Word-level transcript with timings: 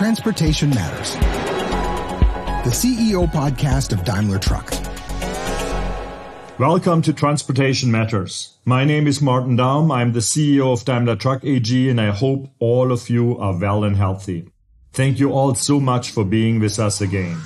Transportation 0.00 0.70
Matters, 0.70 1.12
the 2.64 2.70
CEO 2.70 3.30
podcast 3.30 3.92
of 3.92 4.02
Daimler 4.02 4.38
Truck. 4.38 4.70
Welcome 6.58 7.02
to 7.02 7.12
Transportation 7.12 7.90
Matters. 7.90 8.56
My 8.64 8.86
name 8.86 9.06
is 9.06 9.20
Martin 9.20 9.58
Daum. 9.58 9.94
I'm 9.94 10.14
the 10.14 10.20
CEO 10.20 10.72
of 10.72 10.86
Daimler 10.86 11.16
Truck 11.16 11.44
AG, 11.44 11.90
and 11.90 12.00
I 12.00 12.12
hope 12.12 12.48
all 12.60 12.92
of 12.92 13.10
you 13.10 13.36
are 13.36 13.58
well 13.58 13.84
and 13.84 13.94
healthy. 13.94 14.50
Thank 14.94 15.20
you 15.20 15.32
all 15.32 15.54
so 15.54 15.78
much 15.78 16.12
for 16.12 16.24
being 16.24 16.60
with 16.60 16.78
us 16.78 17.02
again. 17.02 17.38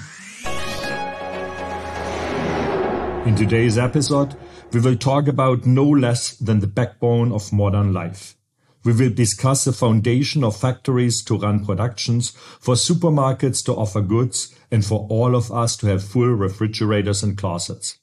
In 3.26 3.34
today's 3.34 3.78
episode, 3.78 4.36
we 4.72 4.78
will 4.78 4.96
talk 4.96 5.26
about 5.26 5.66
no 5.66 5.88
less 5.88 6.36
than 6.36 6.60
the 6.60 6.68
backbone 6.68 7.32
of 7.32 7.52
modern 7.52 7.92
life 7.92 8.36
we 8.84 8.92
will 8.92 9.10
discuss 9.10 9.64
the 9.64 9.72
foundation 9.72 10.44
of 10.44 10.56
factories 10.56 11.22
to 11.24 11.38
run 11.38 11.64
productions, 11.64 12.30
for 12.60 12.74
supermarkets 12.74 13.64
to 13.64 13.72
offer 13.72 14.00
goods, 14.00 14.54
and 14.70 14.84
for 14.84 15.06
all 15.08 15.34
of 15.34 15.50
us 15.50 15.76
to 15.78 15.86
have 15.86 16.04
full 16.04 16.28
refrigerators 16.28 17.22
and 17.22 17.38
closets. 17.38 17.98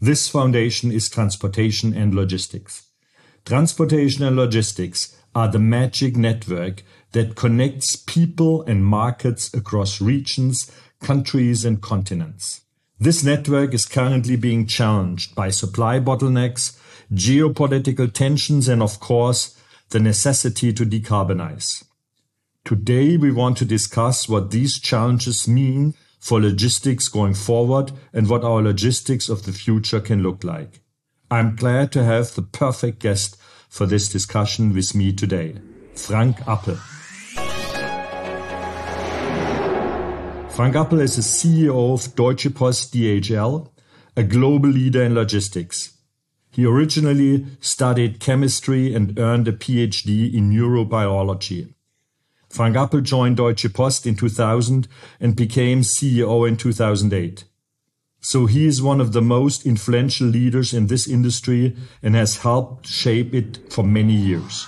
This 0.00 0.28
foundation 0.28 0.90
is 0.90 1.08
transportation 1.08 1.94
and 1.94 2.14
logistics. 2.14 2.88
Transportation 3.44 4.24
and 4.24 4.36
logistics 4.36 5.16
are 5.34 5.48
the 5.48 5.58
magic 5.58 6.16
network 6.16 6.82
that 7.12 7.36
connects 7.36 7.96
people 7.96 8.62
and 8.62 8.84
markets 8.84 9.52
across 9.54 10.00
regions, 10.00 10.70
countries, 11.00 11.64
and 11.64 11.80
continents. 11.80 12.62
This 12.98 13.22
network 13.22 13.74
is 13.74 13.84
currently 13.84 14.36
being 14.36 14.66
challenged 14.66 15.34
by 15.34 15.50
supply 15.50 16.00
bottlenecks, 16.00 16.78
geopolitical 17.12 18.10
tensions, 18.10 18.68
and 18.68 18.82
of 18.82 18.98
course, 19.00 19.54
the 19.90 20.00
necessity 20.00 20.72
to 20.72 20.84
decarbonize. 20.84 21.84
Today, 22.64 23.16
we 23.16 23.30
want 23.30 23.56
to 23.58 23.64
discuss 23.64 24.28
what 24.28 24.50
these 24.50 24.80
challenges 24.80 25.46
mean 25.46 25.94
for 26.18 26.40
logistics 26.40 27.08
going 27.08 27.34
forward 27.34 27.92
and 28.12 28.28
what 28.28 28.42
our 28.42 28.60
logistics 28.60 29.28
of 29.28 29.44
the 29.44 29.52
future 29.52 30.00
can 30.00 30.22
look 30.22 30.42
like. 30.42 30.80
I'm 31.30 31.54
glad 31.54 31.92
to 31.92 32.02
have 32.02 32.34
the 32.34 32.42
perfect 32.42 32.98
guest 32.98 33.36
for 33.68 33.86
this 33.86 34.08
discussion 34.08 34.74
with 34.74 34.94
me 34.94 35.12
today, 35.12 35.56
Frank 35.94 36.38
Appel. 36.48 36.76
Frank 40.50 40.74
Appel 40.74 41.00
is 41.00 41.16
the 41.16 41.22
CEO 41.22 41.92
of 41.92 42.14
Deutsche 42.16 42.52
Post 42.54 42.94
DHL, 42.94 43.68
a 44.16 44.22
global 44.22 44.70
leader 44.70 45.02
in 45.02 45.14
logistics. 45.14 45.95
He 46.56 46.64
originally 46.64 47.44
studied 47.60 48.18
chemistry 48.18 48.94
and 48.94 49.18
earned 49.18 49.46
a 49.46 49.52
PhD 49.52 50.32
in 50.32 50.50
neurobiology. 50.50 51.74
Frank 52.48 52.76
Appel 52.76 53.02
joined 53.02 53.36
Deutsche 53.36 53.70
Post 53.74 54.06
in 54.06 54.16
2000 54.16 54.88
and 55.20 55.36
became 55.36 55.82
CEO 55.82 56.48
in 56.48 56.56
2008. 56.56 57.44
So 58.20 58.46
he 58.46 58.64
is 58.64 58.80
one 58.80 59.02
of 59.02 59.12
the 59.12 59.20
most 59.20 59.66
influential 59.66 60.28
leaders 60.28 60.72
in 60.72 60.86
this 60.86 61.06
industry 61.06 61.76
and 62.02 62.14
has 62.14 62.38
helped 62.38 62.86
shape 62.86 63.34
it 63.34 63.70
for 63.70 63.84
many 63.84 64.14
years. 64.14 64.66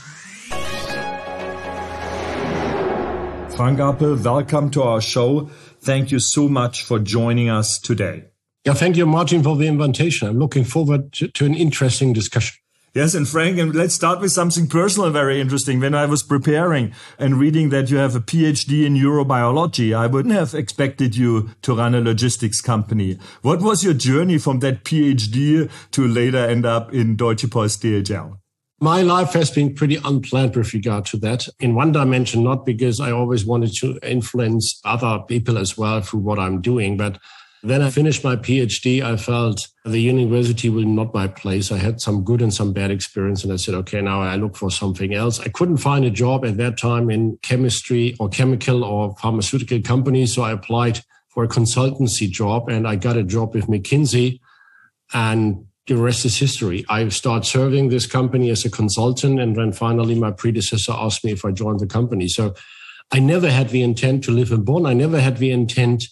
Frank 3.56 3.80
Appel, 3.80 4.14
welcome 4.16 4.68
to 4.72 4.82
our 4.82 5.00
show. 5.00 5.48
Thank 5.80 6.12
you 6.12 6.20
so 6.20 6.50
much 6.50 6.82
for 6.82 6.98
joining 6.98 7.48
us 7.48 7.78
today. 7.78 8.24
Yeah, 8.68 8.74
thank 8.74 8.98
you, 8.98 9.06
Martin, 9.06 9.42
for 9.42 9.56
the 9.56 9.66
invitation. 9.66 10.28
I'm 10.28 10.38
looking 10.38 10.62
forward 10.62 11.14
to, 11.14 11.28
to 11.28 11.46
an 11.46 11.54
interesting 11.54 12.12
discussion. 12.12 12.58
Yes, 12.92 13.14
and 13.14 13.26
Frank, 13.26 13.58
and 13.58 13.74
let's 13.74 13.94
start 13.94 14.20
with 14.20 14.30
something 14.30 14.66
personal, 14.66 15.08
very 15.08 15.40
interesting. 15.40 15.80
When 15.80 15.94
I 15.94 16.04
was 16.04 16.22
preparing 16.22 16.92
and 17.18 17.40
reading 17.40 17.70
that 17.70 17.88
you 17.90 17.96
have 17.96 18.14
a 18.14 18.20
PhD 18.20 18.84
in 18.84 18.92
neurobiology, 18.92 19.96
I 19.96 20.06
wouldn't 20.06 20.34
have 20.34 20.52
expected 20.52 21.16
you 21.16 21.48
to 21.62 21.76
run 21.76 21.94
a 21.94 22.02
logistics 22.02 22.60
company. 22.60 23.18
What 23.40 23.62
was 23.62 23.82
your 23.82 23.94
journey 23.94 24.36
from 24.36 24.58
that 24.58 24.84
PhD 24.84 25.70
to 25.92 26.06
later 26.06 26.36
end 26.36 26.66
up 26.66 26.92
in 26.92 27.16
Deutsche 27.16 27.50
Post 27.50 27.82
DHL? 27.82 28.36
My 28.80 29.00
life 29.00 29.32
has 29.32 29.50
been 29.50 29.74
pretty 29.74 29.98
unplanned 30.04 30.56
with 30.56 30.74
regard 30.74 31.06
to 31.06 31.16
that. 31.16 31.48
In 31.58 31.74
one 31.74 31.92
dimension, 31.92 32.44
not 32.44 32.66
because 32.66 33.00
I 33.00 33.12
always 33.12 33.46
wanted 33.46 33.72
to 33.76 33.98
influence 34.02 34.78
other 34.84 35.20
people 35.26 35.56
as 35.56 35.78
well 35.78 36.02
through 36.02 36.20
what 36.20 36.38
I'm 36.38 36.60
doing, 36.60 36.98
but 36.98 37.18
then 37.62 37.82
I 37.82 37.90
finished 37.90 38.22
my 38.22 38.36
PhD. 38.36 39.02
I 39.02 39.16
felt 39.16 39.66
the 39.84 40.00
university 40.00 40.68
was 40.68 40.84
not 40.84 41.12
my 41.12 41.26
place. 41.26 41.72
I 41.72 41.78
had 41.78 42.00
some 42.00 42.22
good 42.22 42.40
and 42.40 42.54
some 42.54 42.72
bad 42.72 42.90
experience. 42.90 43.42
And 43.42 43.52
I 43.52 43.56
said, 43.56 43.74
okay, 43.74 44.00
now 44.00 44.22
I 44.22 44.36
look 44.36 44.56
for 44.56 44.70
something 44.70 45.12
else. 45.12 45.40
I 45.40 45.48
couldn't 45.48 45.78
find 45.78 46.04
a 46.04 46.10
job 46.10 46.44
at 46.44 46.56
that 46.58 46.78
time 46.78 47.10
in 47.10 47.38
chemistry 47.42 48.16
or 48.20 48.28
chemical 48.28 48.84
or 48.84 49.16
pharmaceutical 49.16 49.82
companies. 49.82 50.34
So 50.34 50.42
I 50.42 50.52
applied 50.52 51.00
for 51.28 51.42
a 51.42 51.48
consultancy 51.48 52.30
job 52.30 52.68
and 52.68 52.86
I 52.86 52.96
got 52.96 53.16
a 53.16 53.24
job 53.24 53.54
with 53.54 53.66
McKinsey. 53.66 54.38
And 55.12 55.66
the 55.88 55.96
rest 55.96 56.24
is 56.24 56.38
history. 56.38 56.84
I 56.88 57.08
started 57.08 57.46
serving 57.46 57.88
this 57.88 58.06
company 58.06 58.50
as 58.50 58.64
a 58.64 58.70
consultant. 58.70 59.40
And 59.40 59.56
then 59.56 59.72
finally, 59.72 60.14
my 60.14 60.30
predecessor 60.30 60.92
asked 60.92 61.24
me 61.24 61.32
if 61.32 61.44
I 61.44 61.50
joined 61.50 61.80
the 61.80 61.86
company. 61.86 62.28
So 62.28 62.54
I 63.10 63.18
never 63.18 63.50
had 63.50 63.70
the 63.70 63.82
intent 63.82 64.22
to 64.24 64.30
live 64.30 64.52
in 64.52 64.64
Bonn. 64.64 64.86
I 64.86 64.92
never 64.92 65.18
had 65.18 65.38
the 65.38 65.50
intent 65.50 66.04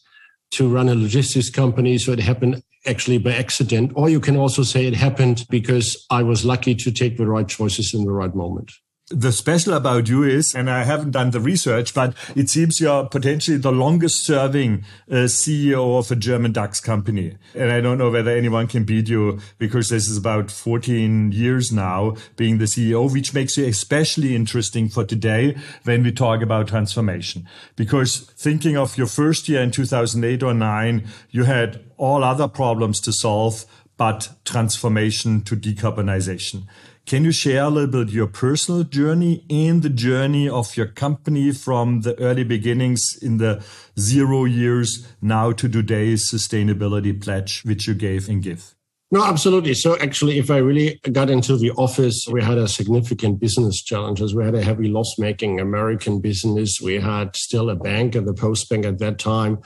to 0.52 0.68
run 0.68 0.88
a 0.88 0.94
logistics 0.94 1.50
company. 1.50 1.98
So 1.98 2.12
it 2.12 2.20
happened 2.20 2.62
actually 2.86 3.18
by 3.18 3.32
accident. 3.32 3.92
Or 3.94 4.08
you 4.08 4.20
can 4.20 4.36
also 4.36 4.62
say 4.62 4.86
it 4.86 4.94
happened 4.94 5.44
because 5.50 6.06
I 6.10 6.22
was 6.22 6.44
lucky 6.44 6.74
to 6.76 6.92
take 6.92 7.16
the 7.16 7.26
right 7.26 7.48
choices 7.48 7.92
in 7.92 8.04
the 8.04 8.12
right 8.12 8.34
moment. 8.34 8.72
The 9.08 9.30
special 9.30 9.74
about 9.74 10.08
you 10.08 10.24
is, 10.24 10.52
and 10.52 10.68
I 10.68 10.82
haven't 10.82 11.12
done 11.12 11.30
the 11.30 11.38
research, 11.38 11.94
but 11.94 12.12
it 12.34 12.50
seems 12.50 12.80
you're 12.80 13.06
potentially 13.06 13.56
the 13.56 13.70
longest 13.70 14.24
serving 14.24 14.84
uh, 15.08 15.28
CEO 15.28 15.96
of 15.96 16.10
a 16.10 16.16
German 16.16 16.50
DAX 16.50 16.80
company. 16.80 17.36
And 17.54 17.70
I 17.70 17.80
don't 17.80 17.98
know 17.98 18.10
whether 18.10 18.32
anyone 18.32 18.66
can 18.66 18.82
beat 18.82 19.08
you 19.08 19.38
because 19.58 19.90
this 19.90 20.08
is 20.08 20.16
about 20.16 20.50
14 20.50 21.30
years 21.30 21.70
now 21.70 22.16
being 22.34 22.58
the 22.58 22.64
CEO, 22.64 23.08
which 23.12 23.32
makes 23.32 23.56
you 23.56 23.64
especially 23.66 24.34
interesting 24.34 24.88
for 24.88 25.04
today 25.04 25.56
when 25.84 26.02
we 26.02 26.10
talk 26.10 26.42
about 26.42 26.66
transformation. 26.66 27.46
Because 27.76 28.18
thinking 28.36 28.76
of 28.76 28.98
your 28.98 29.06
first 29.06 29.48
year 29.48 29.62
in 29.62 29.70
2008 29.70 30.42
or 30.42 30.52
nine, 30.52 31.06
you 31.30 31.44
had 31.44 31.84
all 31.96 32.24
other 32.24 32.48
problems 32.48 33.00
to 33.02 33.12
solve, 33.12 33.66
but 33.96 34.30
transformation 34.44 35.42
to 35.42 35.54
decarbonization. 35.54 36.64
Can 37.06 37.24
you 37.24 37.30
share 37.30 37.62
a 37.62 37.70
little 37.70 38.04
bit 38.04 38.12
your 38.12 38.26
personal 38.26 38.82
journey 38.82 39.44
and 39.48 39.80
the 39.80 39.88
journey 39.88 40.48
of 40.48 40.76
your 40.76 40.88
company 40.88 41.52
from 41.52 42.00
the 42.00 42.18
early 42.18 42.42
beginnings 42.42 43.16
in 43.22 43.36
the 43.36 43.64
zero 43.96 44.44
years 44.44 45.06
now 45.22 45.52
to 45.52 45.68
today's 45.68 46.28
sustainability 46.28 47.22
pledge, 47.22 47.62
which 47.62 47.86
you 47.86 47.94
gave 47.94 48.28
in 48.28 48.40
GIF? 48.40 48.74
No, 49.12 49.22
absolutely. 49.22 49.74
So 49.74 49.96
actually, 50.00 50.38
if 50.38 50.50
I 50.50 50.56
really 50.56 50.98
got 51.12 51.30
into 51.30 51.56
the 51.56 51.70
office, 51.76 52.26
we 52.28 52.42
had 52.42 52.58
a 52.58 52.66
significant 52.66 53.38
business 53.38 53.80
challenges. 53.84 54.34
We 54.34 54.44
had 54.44 54.56
a 54.56 54.64
heavy 54.64 54.88
loss 54.88 55.14
making 55.16 55.60
American 55.60 56.20
business. 56.20 56.80
We 56.82 56.98
had 56.98 57.36
still 57.36 57.70
a 57.70 57.76
bank 57.76 58.16
and 58.16 58.26
the 58.26 58.34
post 58.34 58.68
bank 58.68 58.84
at 58.84 58.98
that 58.98 59.20
time. 59.20 59.58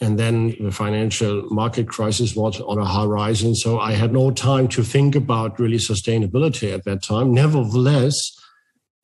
And 0.00 0.18
then 0.18 0.54
the 0.60 0.70
financial 0.70 1.42
market 1.50 1.88
crisis 1.88 2.36
was 2.36 2.60
on 2.60 2.78
a 2.78 2.86
horizon. 2.86 3.54
So 3.54 3.80
I 3.80 3.92
had 3.92 4.12
no 4.12 4.30
time 4.30 4.68
to 4.68 4.82
think 4.82 5.16
about 5.16 5.58
really 5.58 5.78
sustainability 5.78 6.72
at 6.72 6.84
that 6.84 7.02
time. 7.02 7.32
Nevertheless, 7.32 8.14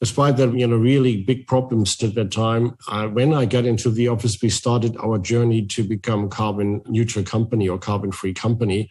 despite 0.00 0.36
that, 0.36 0.52
you 0.52 0.66
know, 0.66 0.76
really 0.76 1.22
big 1.22 1.46
problems 1.46 1.96
at 2.02 2.14
that 2.16 2.30
time, 2.30 2.76
when 3.14 3.32
I 3.32 3.46
got 3.46 3.64
into 3.64 3.90
the 3.90 4.08
office, 4.08 4.36
we 4.42 4.50
started 4.50 4.96
our 4.98 5.16
journey 5.16 5.64
to 5.68 5.82
become 5.82 6.28
carbon 6.28 6.82
neutral 6.86 7.24
company 7.24 7.68
or 7.68 7.78
carbon 7.78 8.12
free 8.12 8.34
company. 8.34 8.90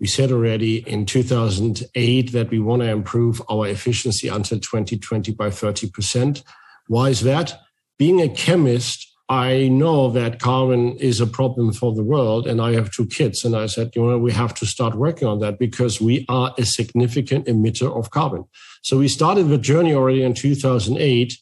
We 0.00 0.08
said 0.08 0.32
already 0.32 0.78
in 0.78 1.06
2008 1.06 2.32
that 2.32 2.50
we 2.50 2.58
want 2.58 2.82
to 2.82 2.90
improve 2.90 3.40
our 3.48 3.68
efficiency 3.68 4.28
until 4.28 4.58
2020 4.58 5.32
by 5.32 5.48
30%. 5.48 6.42
Why 6.88 7.10
is 7.10 7.20
that? 7.20 7.60
Being 7.98 8.20
a 8.20 8.28
chemist, 8.28 9.15
I 9.28 9.66
know 9.68 10.08
that 10.10 10.38
carbon 10.38 10.96
is 10.98 11.20
a 11.20 11.26
problem 11.26 11.72
for 11.72 11.92
the 11.92 12.04
world, 12.04 12.46
and 12.46 12.60
I 12.60 12.74
have 12.74 12.92
two 12.92 13.06
kids. 13.06 13.44
And 13.44 13.56
I 13.56 13.66
said, 13.66 13.90
you 13.96 14.06
know, 14.06 14.18
we 14.18 14.30
have 14.32 14.54
to 14.54 14.66
start 14.66 14.94
working 14.94 15.26
on 15.26 15.40
that 15.40 15.58
because 15.58 16.00
we 16.00 16.24
are 16.28 16.54
a 16.58 16.64
significant 16.64 17.46
emitter 17.46 17.92
of 17.98 18.10
carbon. 18.10 18.44
So 18.82 18.98
we 18.98 19.08
started 19.08 19.44
the 19.44 19.58
journey 19.58 19.94
already 19.94 20.22
in 20.22 20.34
2008. 20.34 21.36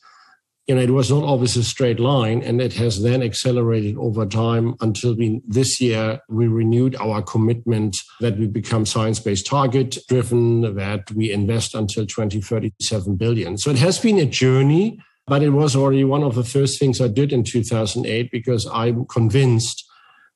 You 0.67 0.75
know, 0.75 0.81
it 0.81 0.93
was 0.93 1.11
not 1.11 1.25
always 1.25 1.59
a 1.59 1.63
straight 1.63 2.01
line, 2.01 2.43
and 2.43 2.63
it 2.63 2.73
has 2.73 3.03
then 3.03 3.23
accelerated 3.23 3.99
over 3.99 4.25
time 4.25 4.77
until 4.81 5.15
we, 5.15 5.43
this 5.47 5.79
year 5.79 6.21
we 6.31 6.47
renewed 6.47 6.97
our 6.97 7.21
commitment 7.21 7.95
that 8.21 8.39
we 8.39 8.47
become 8.47 8.87
science-based 8.87 9.45
target 9.45 9.99
driven, 10.09 10.75
that 10.75 11.11
we 11.11 11.31
invest 11.31 11.75
until 11.75 12.07
2037 12.07 13.17
billion. 13.17 13.59
So 13.59 13.71
it 13.71 13.77
has 13.77 13.99
been 13.99 14.19
a 14.19 14.25
journey 14.25 14.99
but 15.27 15.43
it 15.43 15.51
was 15.51 15.75
already 15.75 16.05
one 16.05 16.23
of 16.23 16.35
the 16.35 16.45
first 16.45 16.79
things 16.79 17.01
I 17.01 17.09
did 17.09 17.33
in 17.33 17.45
2008 17.45 18.31
because 18.31 18.69
I'm 18.73 19.07
convinced 19.07 19.85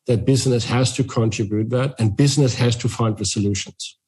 that 0.07 0.25
business 0.25 0.65
has 0.65 0.93
to 0.95 1.05
contribute 1.05 1.71
that 1.71 1.95
and 1.99 2.17
business 2.17 2.55
has 2.55 2.75
to 2.77 2.89
find 2.89 3.17
the 3.19 3.27
solutions. 3.27 3.99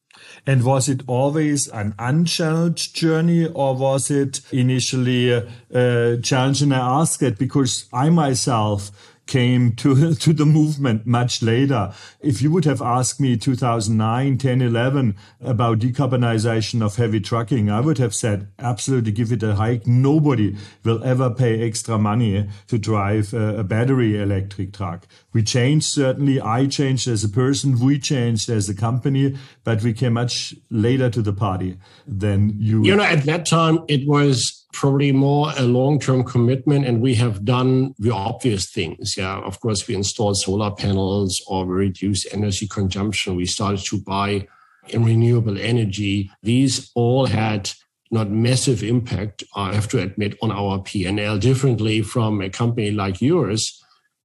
And 0.45 0.63
was 0.63 0.89
it 0.89 1.03
always 1.07 1.67
an 1.67 1.93
unchallenged 1.99 2.95
journey 2.95 3.47
or 3.47 3.75
was 3.75 4.09
it 4.09 4.41
initially 4.51 5.33
uh, 5.33 5.43
a, 5.73 6.13
a 6.13 6.17
challenge? 6.21 6.61
And 6.61 6.73
I 6.73 7.01
ask 7.01 7.21
it 7.21 7.37
because 7.37 7.87
I 7.93 8.09
myself 8.09 8.91
came 9.31 9.71
to, 9.71 10.13
to 10.25 10.33
the 10.33 10.45
movement 10.45 11.07
much 11.07 11.41
later. 11.41 11.93
If 12.19 12.41
you 12.41 12.51
would 12.51 12.65
have 12.65 12.81
asked 12.81 13.21
me 13.21 13.37
2009, 13.37 14.37
10, 14.37 14.61
11 14.61 15.15
about 15.39 15.79
decarbonization 15.79 16.85
of 16.85 16.97
heavy 16.97 17.21
trucking, 17.21 17.69
I 17.69 17.79
would 17.79 17.97
have 17.97 18.13
said, 18.13 18.49
absolutely 18.59 19.13
give 19.13 19.31
it 19.31 19.41
a 19.41 19.55
hike. 19.55 19.87
Nobody 19.87 20.57
will 20.83 21.01
ever 21.03 21.29
pay 21.29 21.65
extra 21.65 21.97
money 21.97 22.49
to 22.67 22.77
drive 22.77 23.33
a, 23.33 23.59
a 23.59 23.63
battery 23.63 24.21
electric 24.21 24.73
truck. 24.73 25.07
We 25.33 25.43
changed, 25.43 25.85
certainly. 25.85 26.41
I 26.41 26.67
changed 26.67 27.07
as 27.07 27.23
a 27.23 27.29
person. 27.29 27.79
We 27.79 27.99
changed 27.99 28.49
as 28.49 28.67
a 28.67 28.75
company, 28.75 29.37
but 29.63 29.81
we 29.81 29.93
came 29.93 30.13
much 30.13 30.53
later 30.69 31.09
to 31.09 31.21
the 31.21 31.33
party 31.33 31.77
than 32.05 32.53
you. 32.57 32.83
You 32.83 32.95
know, 32.95 33.03
at 33.03 33.23
that 33.23 33.45
time, 33.45 33.79
it 33.87 34.07
was 34.07 34.61
probably 34.73 35.11
more 35.11 35.51
a 35.57 35.63
long-term 35.63 36.23
commitment 36.23 36.85
and 36.85 37.01
we 37.01 37.15
have 37.15 37.43
done 37.43 37.93
the 37.99 38.11
obvious 38.11 38.69
things 38.71 39.15
yeah 39.17 39.39
of 39.39 39.59
course 39.59 39.87
we 39.87 39.95
installed 39.95 40.37
solar 40.37 40.71
panels 40.71 41.41
or 41.47 41.65
we 41.65 41.73
reduced 41.73 42.27
energy 42.31 42.67
consumption 42.67 43.35
we 43.35 43.45
started 43.45 43.83
to 43.83 43.99
buy 44.01 44.47
renewable 44.93 45.57
energy 45.57 46.31
these 46.41 46.89
all 46.95 47.25
had 47.25 47.69
not 48.11 48.29
massive 48.29 48.81
impact 48.81 49.43
i 49.55 49.73
have 49.73 49.87
to 49.87 49.99
admit 49.99 50.37
on 50.41 50.51
our 50.51 50.81
p&l 50.81 51.37
differently 51.37 52.01
from 52.01 52.41
a 52.41 52.49
company 52.49 52.91
like 52.91 53.21
yours 53.21 53.83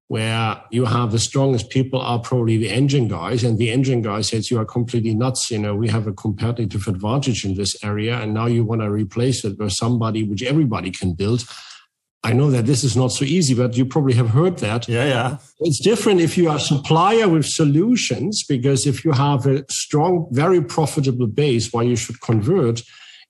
where 0.08 0.62
you 0.70 0.84
have 0.84 1.10
the 1.10 1.18
strongest 1.18 1.68
people 1.70 2.00
are 2.00 2.20
probably 2.20 2.56
the 2.56 2.70
engine 2.70 3.08
guys 3.08 3.42
and 3.42 3.58
the 3.58 3.70
engine 3.70 4.02
guy 4.02 4.20
says 4.20 4.50
you 4.50 4.58
are 4.58 4.64
completely 4.64 5.14
nuts. 5.14 5.50
You 5.50 5.58
know 5.58 5.74
we 5.74 5.88
have 5.88 6.06
a 6.06 6.12
competitive 6.12 6.86
advantage 6.86 7.44
in 7.44 7.54
this 7.54 7.76
area 7.82 8.16
and 8.20 8.32
now 8.32 8.46
you 8.46 8.64
want 8.64 8.82
to 8.82 8.90
replace 8.90 9.44
it 9.44 9.58
with 9.58 9.72
somebody 9.72 10.22
which 10.22 10.42
everybody 10.42 10.90
can 10.90 11.14
build. 11.14 11.44
I 12.22 12.32
know 12.32 12.50
that 12.50 12.66
this 12.66 12.82
is 12.82 12.96
not 12.96 13.08
so 13.12 13.24
easy 13.24 13.54
but 13.54 13.76
you 13.76 13.84
probably 13.84 14.14
have 14.14 14.30
heard 14.30 14.58
that. 14.58 14.88
Yeah 14.88 15.06
yeah. 15.06 15.38
It's 15.60 15.80
different 15.80 16.20
if 16.20 16.38
you 16.38 16.50
are 16.50 16.56
a 16.56 16.60
supplier 16.60 17.28
with 17.28 17.46
solutions 17.46 18.44
because 18.48 18.86
if 18.86 19.04
you 19.04 19.10
have 19.10 19.44
a 19.46 19.64
strong 19.68 20.28
very 20.30 20.62
profitable 20.62 21.26
base 21.26 21.72
why 21.72 21.82
you 21.82 21.96
should 21.96 22.20
convert 22.20 22.82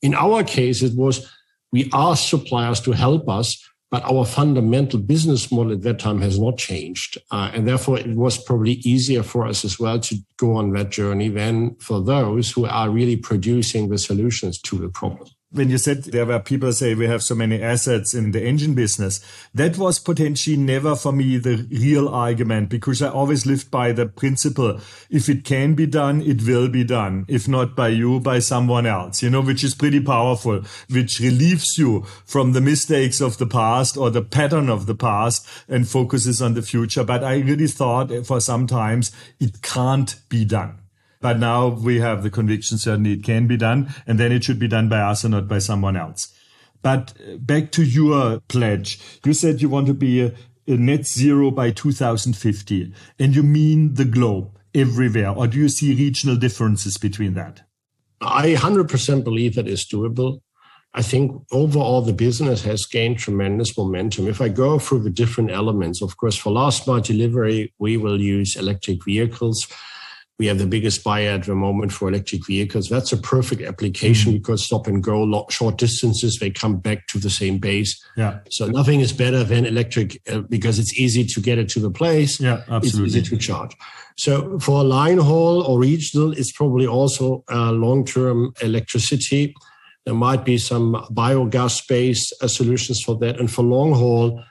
in 0.03 0.15
our 0.15 0.45
case 0.45 0.83
it 0.83 0.95
was 0.95 1.27
we 1.73 1.91
asked 1.95 2.29
suppliers 2.29 2.81
to 2.81 2.93
help 2.93 3.29
us 3.31 3.67
but 3.91 4.03
our 4.05 4.25
fundamental 4.25 4.99
business 4.99 5.53
model 5.53 5.73
at 5.73 5.83
that 5.83 5.99
time 5.99 6.21
has 6.21 6.39
not 6.39 6.59
changed. 6.59 7.19
Uh, 7.31 7.51
and 7.55 7.69
therefore, 7.69 7.99
it 7.99 8.09
was 8.17 8.43
probably 8.43 8.73
easier 8.73 9.23
for 9.23 9.47
us 9.47 9.65
as 9.65 9.79
well 9.79 10.01
to 10.01 10.17
go 10.37 10.57
on 10.57 10.73
that 10.73 10.91
journey 10.91 11.29
than 11.29 11.75
for 11.77 12.03
those 12.03 12.51
who 12.51 12.67
are 12.67 12.91
really 12.91 13.17
producing 13.17 13.89
the 13.89 13.99
solutions 13.99 14.61
to 14.61 14.77
the 14.77 14.89
problem 14.89 15.29
when 15.57 15.71
you 15.71 15.79
said 15.79 16.05
there 16.05 16.27
were 16.27 16.39
people 16.39 16.73
say 16.73 16.95
we 16.95 17.07
have 17.07 17.23
so 17.23 17.35
many 17.35 17.63
assets 17.63 18.15
in 18.15 18.33
the 18.33 18.45
engine 18.45 18.75
business, 18.75 19.21
that 19.55 19.79
was 19.79 19.99
potentially 19.99 20.57
never 20.57 20.95
for 20.95 21.13
me 21.13 21.39
the 21.39 21.67
real 21.71 22.09
argument 22.09 22.69
because 22.69 23.03
I 23.03 23.09
always 23.09 23.47
lived 23.47 23.71
by 23.71 23.93
the 23.93 24.07
principle 24.07 24.81
if 25.11 25.29
it 25.29 25.45
can 25.45 25.75
be 25.75 25.87
done, 25.87 26.21
it 26.23 26.43
will 26.43 26.69
be 26.69 26.85
done. 26.85 27.25
If 27.29 27.49
not 27.49 27.75
by 27.75 27.89
you, 27.89 28.21
by 28.21 28.39
someone 28.41 28.87
else, 28.87 29.23
you 29.23 29.31
know, 29.31 29.41
which 29.41 29.65
is 29.65 29.75
pretty 29.75 30.01
powerful, 30.01 30.63
which 30.91 31.21
relieves 31.21 31.79
you 31.79 32.03
from 32.25 32.53
the 32.53 32.61
mistakes 32.61 33.21
of 33.21 33.39
the 33.39 33.47
past 33.47 33.97
or 33.97 34.11
the 34.11 34.23
pattern 34.23 34.69
of 34.69 34.87
the 34.87 34.95
past 34.95 35.47
and 35.69 35.89
focuses 35.89 36.43
on 36.43 36.55
the 36.55 36.63
future. 36.63 37.05
But 37.05 37.25
I 37.25 37.39
really 37.39 37.69
thought 37.69 38.11
for 38.27 38.41
some 38.41 38.67
times 38.67 39.13
it 39.41 39.63
can't 39.63 40.17
be 40.29 40.45
done. 40.45 40.86
But 41.27 41.41
now 41.41 41.67
we 41.71 41.99
have 41.99 42.23
the 42.23 42.31
conviction 42.31 42.79
certainly 42.79 43.15
it 43.15 43.25
can 43.25 43.49
be 43.49 43.57
done, 43.57 43.93
and 44.07 44.17
then 44.17 44.31
it 44.31 44.45
should 44.45 44.61
be 44.61 44.69
done 44.69 44.89
by 44.89 45.01
us 45.01 45.25
and 45.25 45.33
not 45.33 45.49
by 45.49 45.59
someone 45.59 45.97
else. 45.97 46.33
But 46.83 47.15
uh, 47.19 47.39
back 47.39 47.73
to 47.73 47.83
your 47.83 48.39
pledge. 48.47 49.01
You 49.25 49.33
said 49.33 49.61
you 49.61 49.69
want 49.69 49.89
to 49.89 49.93
be 49.93 50.23
a, 50.23 50.33
a 50.69 50.77
net 50.77 51.05
zero 51.05 51.51
by 51.51 51.73
2050, 51.73 52.95
and 53.19 53.35
you 53.35 53.43
mean 53.43 53.95
the 53.95 54.05
globe 54.05 54.57
everywhere, 54.73 55.31
or 55.31 55.49
do 55.49 55.59
you 55.59 55.69
see 55.69 55.97
regional 55.97 56.37
differences 56.37 56.97
between 56.97 57.35
that? 57.35 57.63
I 58.21 58.55
100% 58.55 59.25
believe 59.25 59.57
that 59.57 59.67
is 59.67 59.85
doable. 59.85 60.43
I 60.95 61.03
think 61.03 61.43
overall 61.51 62.03
the 62.03 62.13
business 62.13 62.63
has 62.63 62.87
gained 62.87 63.19
tremendous 63.19 63.77
momentum. 63.77 64.29
If 64.29 64.41
I 64.41 64.49
go 64.49 64.79
through 64.79 65.03
the 65.03 65.11
different 65.11 65.51
elements, 65.51 66.03
of 66.03 66.19
course, 66.19 66.37
for 66.37 66.53
last 66.53 66.87
mile 66.87 67.01
delivery, 67.01 67.75
we 67.81 67.97
will 67.97 68.21
use 68.21 68.55
electric 68.55 69.05
vehicles 69.05 69.67
we 70.39 70.47
have 70.47 70.59
the 70.59 70.67
biggest 70.67 71.03
buyer 71.03 71.31
at 71.31 71.45
the 71.45 71.55
moment 71.55 71.93
for 71.93 72.09
electric 72.09 72.47
vehicles. 72.47 72.89
That's 72.89 73.13
a 73.13 73.17
perfect 73.17 73.63
application 73.63 74.33
mm-hmm. 74.33 74.39
because 74.39 74.65
stop 74.65 74.87
and 74.87 75.03
go, 75.03 75.47
short 75.49 75.79
distances, 75.79 76.39
they 76.39 76.51
come 76.51 76.77
back 76.77 77.07
to 77.09 77.19
the 77.19 77.31
same 77.31 77.59
base. 77.59 78.03
Yeah. 78.17 78.41
So 78.51 78.67
nothing 78.67 79.01
is 79.01 79.13
better 79.13 79.45
than 79.45 79.65
electric 79.65 80.21
uh, 80.31 80.41
because 80.41 80.79
it's 80.79 80.99
easy 80.99 81.25
to 81.25 81.41
get 81.41 81.59
it 81.59 81.71
to 81.71 81.81
the 81.81 81.91
place. 81.91 82.39
Yeah, 82.39 82.65
absolutely. 82.69 83.07
It's 83.07 83.17
easy 83.17 83.23
to 83.23 83.37
charge. 83.39 83.75
So 84.17 84.59
for 84.59 84.85
line 84.85 85.19
haul 85.19 85.63
or 85.63 85.79
regional, 85.79 86.33
it's 86.33 86.53
probably 86.53 86.87
also 86.87 87.43
uh, 87.51 87.73
long-term 87.73 88.53
electricity. 88.61 89.55
There 90.05 90.15
might 90.15 90.45
be 90.45 90.59
some 90.59 90.95
biogas-based 91.11 92.35
uh, 92.43 92.49
solutions 92.49 93.01
for 93.01 93.17
that. 93.17 93.41
And 93.41 93.51
for 93.51 93.63
long 93.63 93.93
haul, 93.93 94.43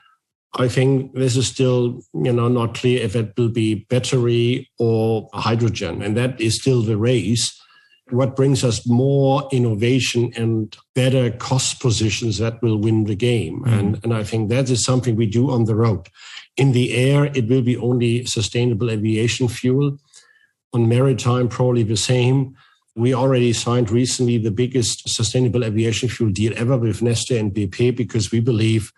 I 0.58 0.68
think 0.68 1.14
this 1.14 1.36
is 1.36 1.46
still, 1.46 2.00
you 2.14 2.32
know, 2.32 2.48
not 2.48 2.74
clear 2.74 3.02
if 3.02 3.14
it 3.14 3.34
will 3.36 3.50
be 3.50 3.86
battery 3.90 4.70
or 4.78 5.28
hydrogen, 5.34 6.02
and 6.02 6.16
that 6.16 6.40
is 6.40 6.56
still 6.56 6.82
the 6.82 6.96
race. 6.96 7.60
What 8.10 8.36
brings 8.36 8.64
us 8.64 8.86
more 8.86 9.48
innovation 9.52 10.32
and 10.36 10.74
better 10.94 11.30
cost 11.30 11.80
positions 11.80 12.38
that 12.38 12.62
will 12.62 12.78
win 12.78 13.04
the 13.04 13.16
game. 13.16 13.64
Mm. 13.64 13.78
And, 13.78 14.04
and 14.04 14.14
I 14.14 14.22
think 14.22 14.48
that 14.48 14.70
is 14.70 14.84
something 14.84 15.16
we 15.16 15.26
do 15.26 15.50
on 15.50 15.64
the 15.64 15.74
road. 15.74 16.08
In 16.56 16.72
the 16.72 16.94
air, 16.94 17.26
it 17.34 17.48
will 17.48 17.62
be 17.62 17.76
only 17.76 18.24
sustainable 18.24 18.90
aviation 18.90 19.48
fuel. 19.48 19.98
On 20.72 20.88
maritime, 20.88 21.48
probably 21.48 21.82
the 21.82 21.96
same. 21.96 22.56
We 22.94 23.12
already 23.12 23.52
signed 23.52 23.90
recently 23.90 24.38
the 24.38 24.50
biggest 24.50 25.08
sustainable 25.08 25.64
aviation 25.64 26.08
fuel 26.08 26.30
deal 26.30 26.52
ever 26.56 26.78
with 26.78 27.00
Neste 27.00 27.38
and 27.38 27.52
BP 27.52 27.94
because 27.96 28.30
we 28.30 28.40
believe 28.40 28.92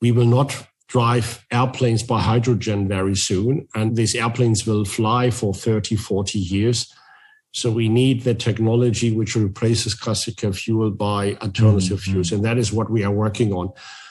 we 0.00 0.12
will 0.12 0.26
not 0.26 0.66
drive 0.88 1.44
airplanes 1.50 2.02
by 2.02 2.20
hydrogen 2.20 2.88
very 2.88 3.14
soon. 3.14 3.68
And 3.74 3.94
these 3.94 4.14
airplanes 4.14 4.66
will 4.66 4.84
fly 4.84 5.30
for 5.30 5.54
30, 5.54 5.96
40 5.96 6.38
years. 6.38 6.92
So 7.52 7.70
we 7.70 7.88
need 7.88 8.22
the 8.22 8.34
technology 8.34 9.14
which 9.14 9.36
replaces 9.36 9.94
classical 9.94 10.52
fuel 10.52 10.90
by 10.90 11.34
alternative 11.42 12.00
mm-hmm. 12.00 12.12
fuels. 12.12 12.32
And 12.32 12.44
that 12.44 12.58
is 12.58 12.72
what 12.72 12.90
we 12.90 13.04
are 13.04 13.10
working 13.10 13.52
on. 13.52 13.70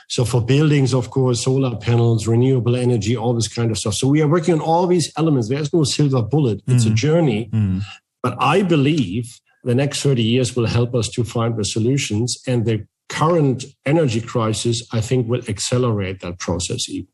So 0.10 0.24
for 0.24 0.42
buildings, 0.42 0.94
of 0.94 1.10
course, 1.10 1.44
solar 1.44 1.76
panels, 1.76 2.28
renewable 2.28 2.76
energy, 2.76 3.18
all 3.18 3.34
this 3.34 3.48
kind 3.48 3.72
of 3.72 3.78
stuff. 3.78 3.96
So 3.96 4.08
we 4.08 4.22
are 4.22 4.28
working 4.28 4.54
on 4.54 4.62
all 4.62 4.88
these 4.88 5.12
elements. 5.18 5.50
There's 5.50 5.74
no 5.74 5.84
silver 5.84 6.22
bullet. 6.22 6.62
It's 6.68 6.86
mm-hmm. 6.86 6.94
a 6.94 6.96
journey. 6.96 7.50
Mm-hmm. 7.52 7.80
But 8.24 8.38
I 8.40 8.62
believe 8.62 9.40
the 9.64 9.76
next 9.76 10.02
30 10.02 10.24
years 10.24 10.56
will 10.56 10.66
help 10.66 10.96
us 10.96 11.10
to 11.10 11.24
find 11.24 11.58
the 11.58 11.66
solutions 11.66 12.38
and 12.48 12.66
the 12.66 12.88
current 13.10 13.64
energy 13.86 14.22
crisis, 14.22 14.86
I 14.92 15.02
think, 15.02 15.28
will 15.28 15.42
accelerate 15.48 16.20
that 16.22 16.40
process 16.40 16.90
even. 16.90 17.08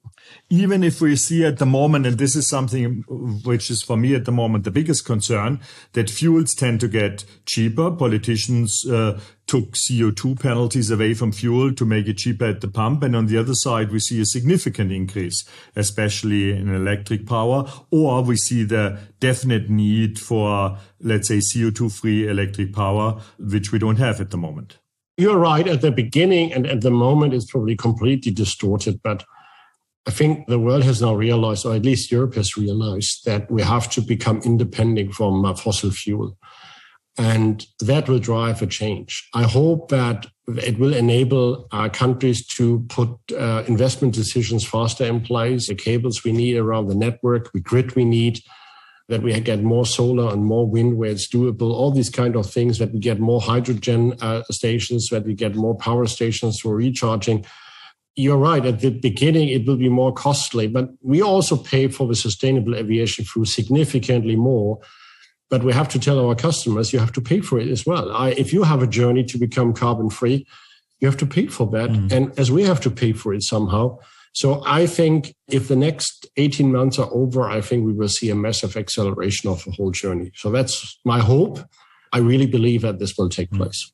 Even 0.50 0.84
if 0.84 1.02
we 1.02 1.16
see 1.16 1.46
at 1.46 1.58
the 1.58 1.66
moment, 1.66 2.06
and 2.06 2.18
this 2.18 2.36
is 2.36 2.48
something 2.48 3.04
which 3.08 3.70
is 3.70 3.82
for 3.82 3.98
me 3.98 4.16
at 4.16 4.26
the 4.26 4.32
moment 4.32 4.64
the 4.64 4.72
biggest 4.72 5.06
concern, 5.06 5.60
that 5.94 6.10
fuels 6.10 6.56
tend 6.56 6.80
to 6.80 6.88
get 6.88 7.26
cheaper. 7.46 7.92
Politicians 7.92 8.86
uh, 8.90 9.20
took 9.48 9.72
CO2 9.72 10.40
penalties 10.40 10.90
away 10.90 11.14
from 11.14 11.32
fuel 11.32 11.74
to 11.74 11.86
make 11.86 12.08
it 12.08 12.18
cheaper 12.18 12.46
at 12.46 12.62
the 12.62 12.68
pump. 12.68 13.04
And 13.04 13.16
on 13.16 13.26
the 13.26 13.38
other 13.38 13.54
side, 13.54 13.92
we 13.92 14.00
see 14.00 14.22
a 14.22 14.26
significant 14.26 14.92
increase, 14.92 15.44
especially 15.76 16.52
in 16.52 16.74
electric 16.74 17.28
power, 17.28 17.70
or 17.92 18.24
we 18.24 18.38
see 18.38 18.64
the 18.64 19.00
definite 19.20 19.70
need 19.70 20.20
for, 20.20 20.78
let's 21.02 21.28
say, 21.28 21.38
CO2 21.38 21.92
free 21.92 22.28
electric 22.28 22.74
power, 22.74 23.22
which 23.38 23.72
we 23.72 23.80
don't 23.80 23.98
have 23.98 24.22
at 24.22 24.32
the 24.32 24.38
moment. 24.38 24.78
You're 25.18 25.38
right. 25.38 25.68
At 25.68 25.82
the 25.82 25.92
beginning 25.92 26.54
and 26.54 26.66
at 26.66 26.82
the 26.82 26.92
moment, 26.92 27.34
it's 27.34 27.50
probably 27.50 27.76
completely 27.76 28.32
distorted. 28.32 29.02
But 29.04 29.24
I 30.08 30.12
think 30.12 30.48
the 30.48 30.60
world 30.60 30.84
has 30.84 31.02
now 31.02 31.14
realized, 31.14 31.66
or 31.66 31.76
at 31.76 31.84
least 31.84 32.12
Europe 32.12 32.36
has 32.36 32.58
realized, 32.58 33.26
that 33.26 33.50
we 33.50 33.62
have 33.62 33.90
to 33.92 34.02
become 34.02 34.42
independent 34.44 35.14
from 35.14 35.46
uh, 35.46 35.54
fossil 35.54 35.92
fuel. 35.92 36.38
And 37.16 37.66
that 37.80 38.10
will 38.10 38.18
drive 38.18 38.64
a 38.64 38.68
change. 38.68 39.30
I 39.36 39.44
hope 39.44 39.90
that 39.90 40.26
it 40.48 40.80
will 40.80 40.96
enable 40.96 41.68
our 41.72 41.90
countries 41.90 42.46
to 42.48 42.84
put 42.90 43.10
uh, 43.38 43.64
investment 43.68 44.16
decisions 44.16 44.66
faster 44.66 45.06
in 45.06 45.22
place, 45.22 45.68
the 45.68 45.76
cables 45.76 46.24
we 46.24 46.32
need 46.32 46.58
around 46.58 46.88
the 46.88 46.96
network, 46.96 47.52
the 47.54 47.60
grid 47.60 47.96
we 47.96 48.04
need, 48.04 48.40
that 49.10 49.22
we 49.22 49.38
get 49.42 49.62
more 49.62 49.86
solar 49.86 50.32
and 50.34 50.46
more 50.46 50.66
wind 50.66 50.98
where 50.98 51.12
it's 51.12 51.28
doable, 51.28 51.72
all 51.72 51.92
these 51.92 52.10
kind 52.10 52.36
of 52.36 52.50
things, 52.50 52.78
that 52.78 52.94
we 52.94 53.00
get 53.00 53.20
more 53.20 53.42
hydrogen 53.42 54.14
uh, 54.22 54.44
stations, 54.50 55.10
that 55.10 55.26
we 55.26 55.34
get 55.34 55.56
more 55.56 55.76
power 55.76 56.06
stations 56.08 56.60
for 56.60 56.76
recharging. 56.76 57.46
You're 58.16 58.38
right. 58.38 58.66
At 58.66 58.80
the 58.80 58.92
beginning, 58.92 59.50
it 59.50 59.66
will 59.66 59.78
be 59.78 59.90
more 59.90 60.14
costly, 60.14 60.68
but 60.68 60.90
we 61.02 61.22
also 61.22 61.58
pay 61.58 61.90
for 61.90 62.08
the 62.08 62.16
sustainable 62.16 62.76
aviation 62.76 63.26
fuel 63.26 63.46
significantly 63.46 64.36
more. 64.36 64.80
but 65.54 65.64
we 65.64 65.72
have 65.72 65.88
to 65.88 66.00
tell 66.00 66.20
our 66.20 66.34
customers 66.34 66.94
you 66.94 66.98
have 66.98 67.12
to 67.12 67.22
pay 67.22 67.40
for 67.40 67.60
it 67.60 67.68
as 67.68 67.86
well. 67.86 68.12
I, 68.12 68.30
if 68.32 68.52
you 68.52 68.64
have 68.64 68.82
a 68.82 68.88
journey 68.88 69.24
to 69.26 69.38
become 69.38 69.72
carbon 69.72 70.10
free, 70.10 70.48
you 71.00 71.08
have 71.08 71.18
to 71.18 71.28
pay 71.28 71.46
for 71.46 71.68
that. 71.68 71.92
Mm. 71.92 72.12
And 72.12 72.40
as 72.40 72.50
we 72.50 72.64
have 72.64 72.82
to 72.82 72.90
pay 72.90 73.14
for 73.14 73.36
it 73.36 73.44
somehow. 73.44 74.00
So 74.34 74.64
I 74.66 74.88
think 74.88 75.36
if 75.48 75.68
the 75.68 75.76
next 75.76 76.26
18 76.38 76.72
months 76.72 76.98
are 76.98 77.10
over, 77.14 77.50
I 77.50 77.62
think 77.62 77.86
we 77.86 77.94
will 77.94 78.10
see 78.10 78.30
a 78.30 78.36
massive 78.36 78.76
acceleration 78.76 79.50
of 79.50 79.64
the 79.64 79.72
whole 79.72 79.92
journey. 79.92 80.32
So 80.36 80.50
that's 80.50 81.00
my 81.06 81.20
hope. 81.20 81.60
I 82.12 82.18
really 82.18 82.48
believe 82.48 82.82
that 82.82 83.00
this 83.00 83.16
will 83.18 83.30
take 83.30 83.52
mm. 83.52 83.58
place. 83.58 83.92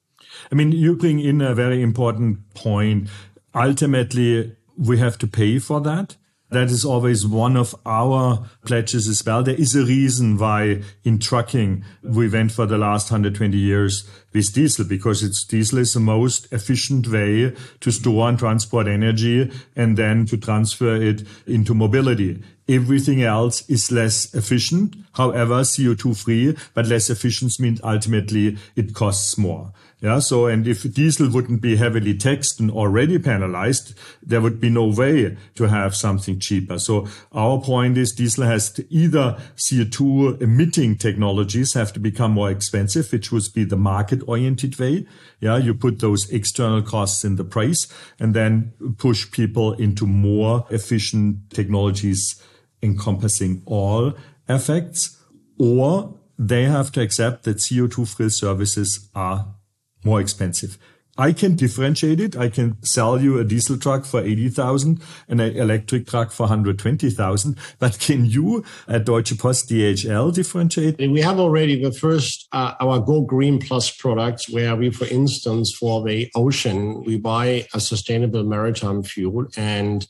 I 0.51 0.55
mean, 0.55 0.72
you 0.72 0.96
bring 0.96 1.19
in 1.19 1.41
a 1.41 1.53
very 1.53 1.81
important 1.81 2.53
point. 2.53 3.10
Ultimately, 3.53 4.55
we 4.77 4.98
have 4.98 5.17
to 5.19 5.27
pay 5.27 5.60
for 5.60 5.81
that. 5.81 6.15
That 6.51 6.72
is 6.72 6.84
always 6.84 7.27
one 7.27 7.55
of 7.55 7.75
our 7.86 8.46
pledges 8.65 9.08
as 9.08 9.24
well. 9.24 9.43
There 9.43 9.55
is 9.55 9.75
a 9.75 9.84
reason 9.84 10.38
why 10.38 10.81
in 11.03 11.19
trucking 11.19 11.84
we 12.01 12.27
went 12.27 12.51
for 12.51 12.65
the 12.65 12.77
last 12.77 13.12
120 13.12 13.55
years 13.55 14.10
with 14.33 14.53
diesel 14.53 14.86
because 14.86 15.24
it's 15.24 15.43
diesel 15.43 15.79
is 15.79 15.93
the 15.93 16.00
most 16.00 16.51
efficient 16.51 17.07
way 17.07 17.55
to 17.79 17.91
store 17.91 18.29
and 18.29 18.39
transport 18.39 18.88
energy 18.88 19.51
and 19.75 19.98
then 19.98 20.25
to 20.25 20.38
transfer 20.38 20.95
it 20.95 21.24
into 21.48 21.74
mobility. 21.74 22.41
Everything 22.67 23.24
else 23.24 23.67
is 23.67 23.91
less 23.91 24.33
efficient. 24.36 24.95
However, 25.13 25.62
CO2 25.62 26.24
free, 26.24 26.55
but 26.75 26.86
less 26.86 27.09
efficient 27.09 27.59
means 27.59 27.81
ultimately 27.83 28.57
it 28.75 28.93
costs 28.93 29.38
more. 29.38 29.74
Yeah. 30.01 30.20
So, 30.20 30.48
and 30.48 30.65
if 30.65 30.91
diesel 30.94 31.29
wouldn't 31.29 31.62
be 31.62 31.75
heavily 31.75 32.18
taxed 32.18 32.60
and 32.60 32.72
already 32.72 33.20
penalized, 33.20 33.94
there 34.24 34.39
would 34.39 34.62
be 34.62 34.70
no 34.70 34.88
way 34.88 35.38
to 35.56 35.63
have 35.65 35.94
something 35.94 36.39
cheaper. 36.39 36.79
So 36.79 37.08
our 37.34 37.60
point 37.60 37.98
is 37.98 38.13
diesel 38.13 38.46
has 38.46 38.72
to 38.74 38.94
either 38.94 39.38
CO2 39.58 40.41
emitting 40.41 40.98
technologies 40.98 41.74
have 41.74 41.91
to 41.94 42.00
become 42.00 42.32
more 42.32 42.50
expensive, 42.50 43.12
which 43.12 43.32
would 43.32 43.44
be 43.53 43.65
the 43.65 43.75
market 43.75 44.22
oriented 44.25 44.79
way. 44.79 45.06
Yeah. 45.41 45.58
You 45.58 45.74
put 45.74 46.00
those 46.00 46.29
external 46.29 46.82
costs 46.82 47.25
in 47.25 47.36
the 47.36 47.44
price 47.44 47.88
and 48.20 48.34
then 48.34 48.72
push 48.98 49.29
people 49.29 49.74
into 49.74 50.08
more 50.08 50.65
efficient 50.70 51.50
technologies 51.50 52.41
encompassing 52.82 53.62
all 53.65 54.13
effects 54.48 55.18
or 55.58 56.18
they 56.38 56.63
have 56.63 56.89
to 56.94 57.01
accept 57.01 57.44
that 57.44 57.58
CO2 57.58 58.08
free 58.15 58.29
services 58.29 59.10
are 59.13 59.56
more 60.03 60.22
expensive. 60.22 60.77
I 61.20 61.34
can 61.34 61.58
differentiate 61.58 62.22
it. 62.22 62.38
I 62.38 62.48
can 62.48 62.82
sell 62.82 63.22
you 63.22 63.39
a 63.39 63.44
diesel 63.44 63.77
truck 63.77 64.06
for 64.06 64.22
80,000 64.22 65.01
and 65.27 65.41
an 65.41 65.58
electric 65.58 66.08
truck 66.08 66.32
for 66.32 66.44
120,000. 66.44 67.58
But 67.77 68.00
can 68.00 68.25
you 68.25 68.63
at 68.88 69.03
Deutsche 69.03 69.38
Post 69.38 69.70
DHL 69.70 70.34
differentiate? 70.34 70.98
We 70.98 71.20
have 71.20 71.38
already 71.38 71.84
the 71.84 71.91
first, 71.91 72.48
uh, 72.53 72.75
our 72.79 73.00
Go 73.00 73.20
Green 73.22 73.60
Plus 73.60 73.91
products 73.91 74.50
where 74.50 74.77
we, 74.77 74.91
for 74.91 75.08
instance, 75.08 75.75
for 75.77 76.01
the 76.08 76.32
ocean, 76.36 77.03
we 77.03 77.18
buy 77.18 77.68
a 77.74 77.82
sustainable 77.82 78.46
maritime 78.46 79.03
fuel 79.03 79.48
and 79.58 80.08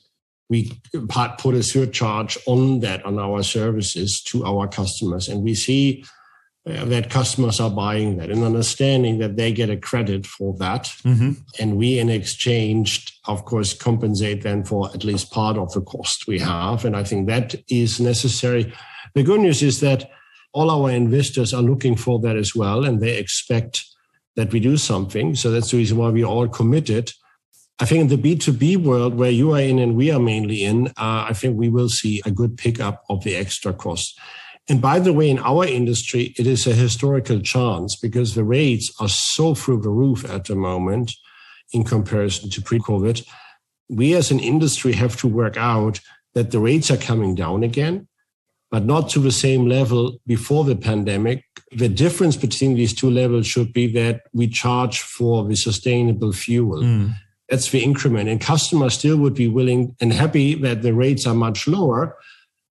we 0.48 0.80
put 1.40 1.56
a 1.56 1.64
surcharge 1.64 2.38
on 2.46 2.82
that 2.82 3.04
on 3.04 3.18
our 3.18 3.42
services 3.42 4.22
to 4.28 4.46
our 4.46 4.68
customers. 4.68 5.28
And 5.28 5.44
we 5.44 5.56
see 5.56 6.04
that 6.70 7.10
customers 7.10 7.60
are 7.60 7.70
buying 7.70 8.18
that 8.18 8.30
and 8.30 8.44
understanding 8.44 9.20
that 9.20 9.36
they 9.36 9.52
get 9.52 9.70
a 9.70 9.78
credit 9.78 10.26
for 10.26 10.56
that. 10.58 10.86
Mm-hmm. 11.04 11.32
And 11.60 11.78
we, 11.78 12.00
in 12.00 12.10
exchange, 12.10 13.20
of 13.26 13.46
course, 13.46 13.74
compensate 13.74 14.44
them 14.44 14.64
for 14.64 14.90
at 14.94 15.04
least 15.04 15.32
part 15.32 15.58
of 15.58 15.74
the 15.74 15.82
cost 15.82 16.28
we 16.28 16.40
have. 16.40 16.86
And 16.86 16.96
I 16.96 17.04
think 17.04 17.28
that 17.28 17.56
is 17.70 18.00
necessary. 18.00 18.74
The 19.16 19.24
good 19.24 19.42
news 19.42 19.62
is 19.64 19.80
that 19.80 20.10
all 20.54 20.72
our 20.72 20.92
investors 20.92 21.54
are 21.54 21.62
looking 21.62 21.96
for 21.96 22.20
that 22.20 22.36
as 22.36 22.56
well, 22.56 22.84
and 22.86 23.00
they 23.00 23.18
expect 23.18 23.86
that 24.36 24.52
we 24.52 24.60
do 24.60 24.78
something. 24.78 25.36
So 25.36 25.52
that's 25.52 25.72
the 25.72 25.78
reason 25.78 25.98
why 25.98 26.10
we 26.10 26.24
all 26.24 26.48
committed. 26.48 27.12
I 27.80 27.86
think 27.86 28.02
in 28.02 28.08
the 28.08 28.36
B2B 28.36 28.78
world 28.78 29.16
where 29.16 29.32
you 29.32 29.54
are 29.54 29.62
in 29.62 29.80
and 29.80 29.96
we 29.96 30.12
are 30.12 30.20
mainly 30.20 30.64
in, 30.64 30.88
uh, 30.98 31.28
I 31.30 31.34
think 31.34 31.58
we 31.58 31.70
will 31.70 31.90
see 31.90 32.22
a 32.26 32.32
good 32.32 32.58
pickup 32.58 33.04
of 33.10 33.24
the 33.24 33.36
extra 33.36 33.74
costs. 33.74 34.16
And 34.70 34.80
by 34.80 35.00
the 35.00 35.14
way, 35.14 35.30
in 35.30 35.40
our 35.40 35.66
industry, 35.66 36.36
it 36.38 36.46
is 36.46 36.68
a 36.68 36.74
historical 36.74 37.40
chance 37.40 37.96
because 37.96 38.36
the 38.36 38.44
rates 38.44 38.94
are 39.00 39.10
so 39.10 39.56
through 39.56 39.82
the 39.82 39.90
roof 39.90 40.30
at 40.30 40.46
the 40.46 40.56
moment 40.56 41.12
in 41.74 41.84
comparison 41.84 42.52
to 42.52 42.62
pre 42.62 42.80
COVID. 42.80 43.26
We 43.90 44.14
as 44.14 44.30
an 44.30 44.40
industry 44.40 44.94
have 44.94 45.18
to 45.18 45.28
work 45.28 45.58
out 45.58 46.00
that 46.36 46.52
the 46.52 46.60
rates 46.60 46.92
are 46.92 46.98
coming 46.98 47.34
down 47.34 47.64
again, 47.64 48.08
but 48.70 48.86
not 48.86 49.10
to 49.10 49.20
the 49.20 49.32
same 49.32 49.68
level 49.68 50.20
before 50.28 50.64
the 50.64 50.76
pandemic. 50.76 51.44
The 51.72 51.90
difference 51.90 52.36
between 52.36 52.76
these 52.76 52.94
two 52.94 53.10
levels 53.10 53.48
should 53.48 53.74
be 53.74 53.92
that 53.94 54.22
we 54.34 54.48
charge 54.48 55.00
for 55.00 55.44
the 55.48 55.56
sustainable 55.56 56.32
fuel. 56.32 56.84
Mm. 56.84 57.16
That's 57.50 57.72
the 57.72 57.84
increment. 57.84 58.30
And 58.30 58.40
customers 58.40 58.94
still 58.94 59.18
would 59.18 59.34
be 59.34 59.48
willing 59.48 59.96
and 60.00 60.14
happy 60.14 60.54
that 60.56 60.84
the 60.84 60.94
rates 60.94 61.26
are 61.26 61.34
much 61.34 61.68
lower 61.68 62.16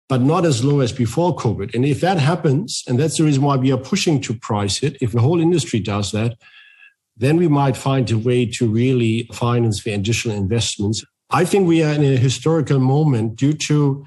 but 0.08 0.22
not 0.22 0.46
as 0.46 0.64
low 0.64 0.80
as 0.80 0.92
before 0.92 1.36
COVID. 1.36 1.74
And 1.74 1.84
if 1.84 2.00
that 2.00 2.18
happens, 2.18 2.82
and 2.88 2.98
that's 2.98 3.18
the 3.18 3.24
reason 3.24 3.42
why 3.42 3.56
we 3.56 3.70
are 3.72 3.78
pushing 3.78 4.20
to 4.22 4.34
price 4.34 4.82
it, 4.82 4.96
if 5.00 5.12
the 5.12 5.20
whole 5.20 5.40
industry 5.40 5.80
does 5.80 6.12
that, 6.12 6.36
then 7.16 7.36
we 7.36 7.48
might 7.48 7.76
find 7.76 8.10
a 8.10 8.16
way 8.16 8.46
to 8.46 8.66
really 8.66 9.28
finance 9.32 9.82
the 9.82 9.92
additional 9.92 10.36
investments. 10.36 11.04
I 11.30 11.44
think 11.44 11.68
we 11.68 11.82
are 11.82 11.92
in 11.92 12.04
a 12.04 12.16
historical 12.16 12.78
moment 12.78 13.36
due 13.36 13.52
to 13.52 14.06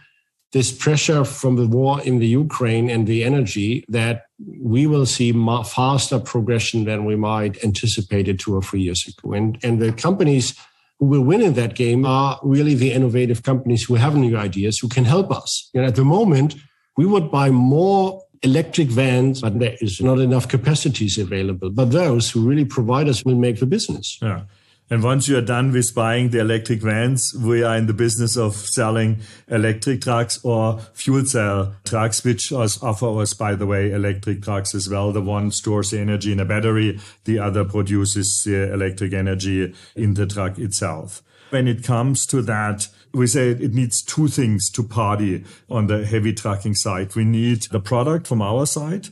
this 0.53 0.71
pressure 0.71 1.23
from 1.23 1.55
the 1.55 1.67
war 1.67 2.01
in 2.01 2.19
the 2.19 2.27
Ukraine 2.27 2.89
and 2.89 3.07
the 3.07 3.23
energy 3.23 3.85
that 3.87 4.25
we 4.59 4.87
will 4.87 5.05
see 5.05 5.31
faster 5.63 6.19
progression 6.19 6.85
than 6.85 7.05
we 7.05 7.15
might 7.15 7.63
anticipated 7.63 8.39
two 8.39 8.55
or 8.55 8.61
three 8.61 8.81
years 8.81 9.07
ago. 9.07 9.33
And, 9.33 9.57
and 9.63 9.79
the 9.81 9.93
companies 9.93 10.55
who 11.01 11.07
will 11.07 11.23
win 11.23 11.41
in 11.41 11.53
that 11.53 11.73
game 11.73 12.05
are 12.05 12.39
really 12.43 12.75
the 12.75 12.93
innovative 12.93 13.41
companies 13.41 13.83
who 13.83 13.95
have 13.95 14.15
new 14.15 14.37
ideas, 14.37 14.77
who 14.77 14.87
can 14.87 15.03
help 15.03 15.31
us. 15.31 15.69
And 15.73 15.83
at 15.83 15.95
the 15.95 16.05
moment, 16.05 16.55
we 16.95 17.07
would 17.07 17.31
buy 17.31 17.49
more 17.49 18.23
electric 18.43 18.87
vans, 18.87 19.41
but 19.41 19.57
there 19.57 19.75
is 19.81 19.99
not 19.99 20.19
enough 20.19 20.47
capacities 20.47 21.17
available. 21.17 21.71
But 21.71 21.89
those 21.89 22.29
who 22.29 22.47
really 22.47 22.65
provide 22.65 23.09
us 23.09 23.25
will 23.25 23.35
make 23.35 23.59
the 23.59 23.65
business. 23.65 24.19
Yeah. 24.21 24.43
And 24.91 25.01
once 25.01 25.29
you 25.29 25.37
are 25.37 25.41
done 25.41 25.71
with 25.71 25.95
buying 25.95 26.31
the 26.31 26.41
electric 26.41 26.81
vans, 26.81 27.33
we 27.33 27.63
are 27.63 27.77
in 27.77 27.87
the 27.87 27.93
business 27.93 28.35
of 28.35 28.57
selling 28.57 29.21
electric 29.47 30.01
trucks 30.01 30.43
or 30.43 30.81
fuel 30.93 31.23
cell 31.23 31.73
trucks, 31.85 32.21
which 32.25 32.51
offer 32.51 33.21
us, 33.21 33.33
by 33.33 33.55
the 33.55 33.65
way, 33.65 33.91
electric 33.91 34.41
trucks 34.41 34.75
as 34.75 34.89
well. 34.89 35.13
The 35.13 35.21
one 35.21 35.51
stores 35.51 35.91
the 35.91 35.99
energy 35.99 36.33
in 36.33 36.41
a 36.41 36.45
battery. 36.45 36.99
The 37.23 37.39
other 37.39 37.63
produces 37.63 38.43
the 38.43 38.73
electric 38.73 39.13
energy 39.13 39.73
in 39.95 40.15
the 40.15 40.27
truck 40.27 40.59
itself. 40.59 41.23
When 41.51 41.69
it 41.69 41.85
comes 41.85 42.25
to 42.25 42.41
that, 42.41 42.89
we 43.13 43.27
say 43.27 43.51
it 43.51 43.73
needs 43.73 44.01
two 44.01 44.27
things 44.27 44.69
to 44.71 44.83
party 44.83 45.45
on 45.69 45.87
the 45.87 46.05
heavy 46.05 46.33
trucking 46.33 46.75
side. 46.75 47.15
We 47.15 47.23
need 47.23 47.61
the 47.71 47.79
product 47.79 48.27
from 48.27 48.41
our 48.41 48.65
side 48.65 49.07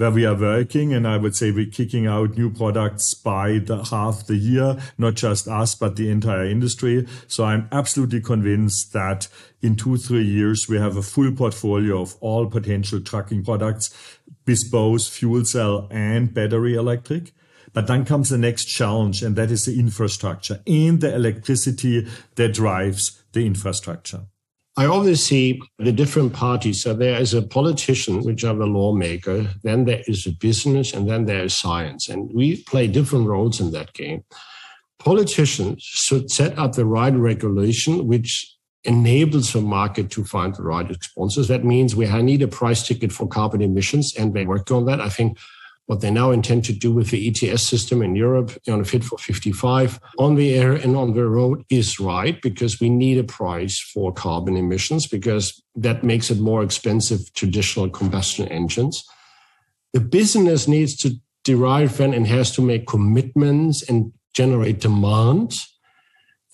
where 0.00 0.10
we 0.10 0.24
are 0.24 0.34
working. 0.34 0.92
And 0.94 1.06
I 1.06 1.16
would 1.16 1.36
say 1.36 1.50
we're 1.50 1.70
kicking 1.70 2.06
out 2.06 2.36
new 2.36 2.50
products 2.50 3.14
by 3.14 3.58
the 3.58 3.84
half 3.84 4.26
the 4.26 4.36
year, 4.36 4.78
not 4.98 5.14
just 5.14 5.46
us, 5.46 5.74
but 5.74 5.96
the 5.96 6.10
entire 6.10 6.46
industry. 6.46 7.06
So 7.28 7.44
I'm 7.44 7.68
absolutely 7.70 8.20
convinced 8.20 8.92
that 8.94 9.28
in 9.62 9.76
two, 9.76 9.98
three 9.98 10.24
years, 10.24 10.66
we 10.68 10.78
have 10.78 10.96
a 10.96 11.02
full 11.02 11.32
portfolio 11.32 12.00
of 12.00 12.16
all 12.20 12.46
potential 12.46 13.00
trucking 13.00 13.44
products 13.44 13.94
both 14.70 15.06
fuel 15.08 15.44
cell 15.44 15.86
and 15.92 16.34
battery 16.34 16.74
electric. 16.74 17.32
But 17.72 17.86
then 17.86 18.04
comes 18.04 18.30
the 18.30 18.38
next 18.38 18.64
challenge, 18.64 19.22
and 19.22 19.36
that 19.36 19.52
is 19.52 19.64
the 19.64 19.78
infrastructure 19.78 20.60
and 20.66 21.00
the 21.00 21.14
electricity 21.14 22.08
that 22.34 22.54
drives 22.54 23.22
the 23.32 23.46
infrastructure. 23.46 24.22
I 24.80 24.86
always 24.86 25.22
see 25.26 25.60
the 25.78 25.92
different 25.92 26.32
parties. 26.32 26.82
So 26.82 26.94
there 26.94 27.20
is 27.20 27.34
a 27.34 27.42
politician, 27.42 28.22
which 28.22 28.44
are 28.44 28.54
the 28.54 28.64
lawmaker, 28.64 29.50
then 29.62 29.84
there 29.84 30.02
is 30.06 30.26
a 30.26 30.30
business, 30.32 30.94
and 30.94 31.06
then 31.06 31.26
there 31.26 31.44
is 31.44 31.52
science. 31.58 32.08
And 32.08 32.30
we 32.32 32.62
play 32.62 32.86
different 32.86 33.26
roles 33.26 33.60
in 33.60 33.72
that 33.72 33.92
game. 33.92 34.24
Politicians 34.98 35.82
should 35.82 36.30
set 36.30 36.58
up 36.58 36.72
the 36.72 36.86
right 36.86 37.12
regulation, 37.12 38.06
which 38.06 38.56
enables 38.84 39.52
the 39.52 39.60
market 39.60 40.10
to 40.12 40.24
find 40.24 40.54
the 40.54 40.62
right 40.62 40.88
responses. 40.88 41.48
That 41.48 41.62
means 41.62 41.94
we 41.94 42.06
need 42.22 42.40
a 42.40 42.48
price 42.48 42.82
ticket 42.88 43.12
for 43.12 43.28
carbon 43.28 43.60
emissions, 43.60 44.14
and 44.18 44.32
they 44.32 44.46
work 44.46 44.70
on 44.70 44.86
that. 44.86 45.02
I 45.02 45.10
think 45.10 45.36
what 45.90 46.02
they 46.02 46.10
now 46.12 46.30
intend 46.30 46.64
to 46.64 46.72
do 46.72 46.92
with 46.92 47.10
the 47.10 47.26
ETS 47.26 47.66
system 47.66 48.00
in 48.00 48.14
Europe 48.14 48.56
on 48.68 48.80
a 48.80 48.84
Fit 48.84 49.02
for 49.02 49.18
55 49.18 49.98
on 50.20 50.36
the 50.36 50.54
air 50.54 50.72
and 50.72 50.94
on 50.94 51.14
the 51.14 51.26
road 51.26 51.64
is 51.68 51.98
right 51.98 52.40
because 52.42 52.78
we 52.78 52.88
need 52.88 53.18
a 53.18 53.24
price 53.24 53.80
for 53.80 54.12
carbon 54.12 54.56
emissions 54.56 55.08
because 55.08 55.60
that 55.74 56.04
makes 56.04 56.30
it 56.30 56.38
more 56.38 56.62
expensive 56.62 57.32
traditional 57.34 57.90
combustion 57.90 58.46
engines. 58.46 59.02
The 59.92 59.98
business 59.98 60.68
needs 60.68 60.94
to 60.98 61.16
derive 61.42 61.96
then 61.96 62.14
and 62.14 62.24
has 62.28 62.52
to 62.52 62.62
make 62.62 62.86
commitments 62.86 63.82
and 63.88 64.12
generate 64.32 64.78
demand. 64.78 65.54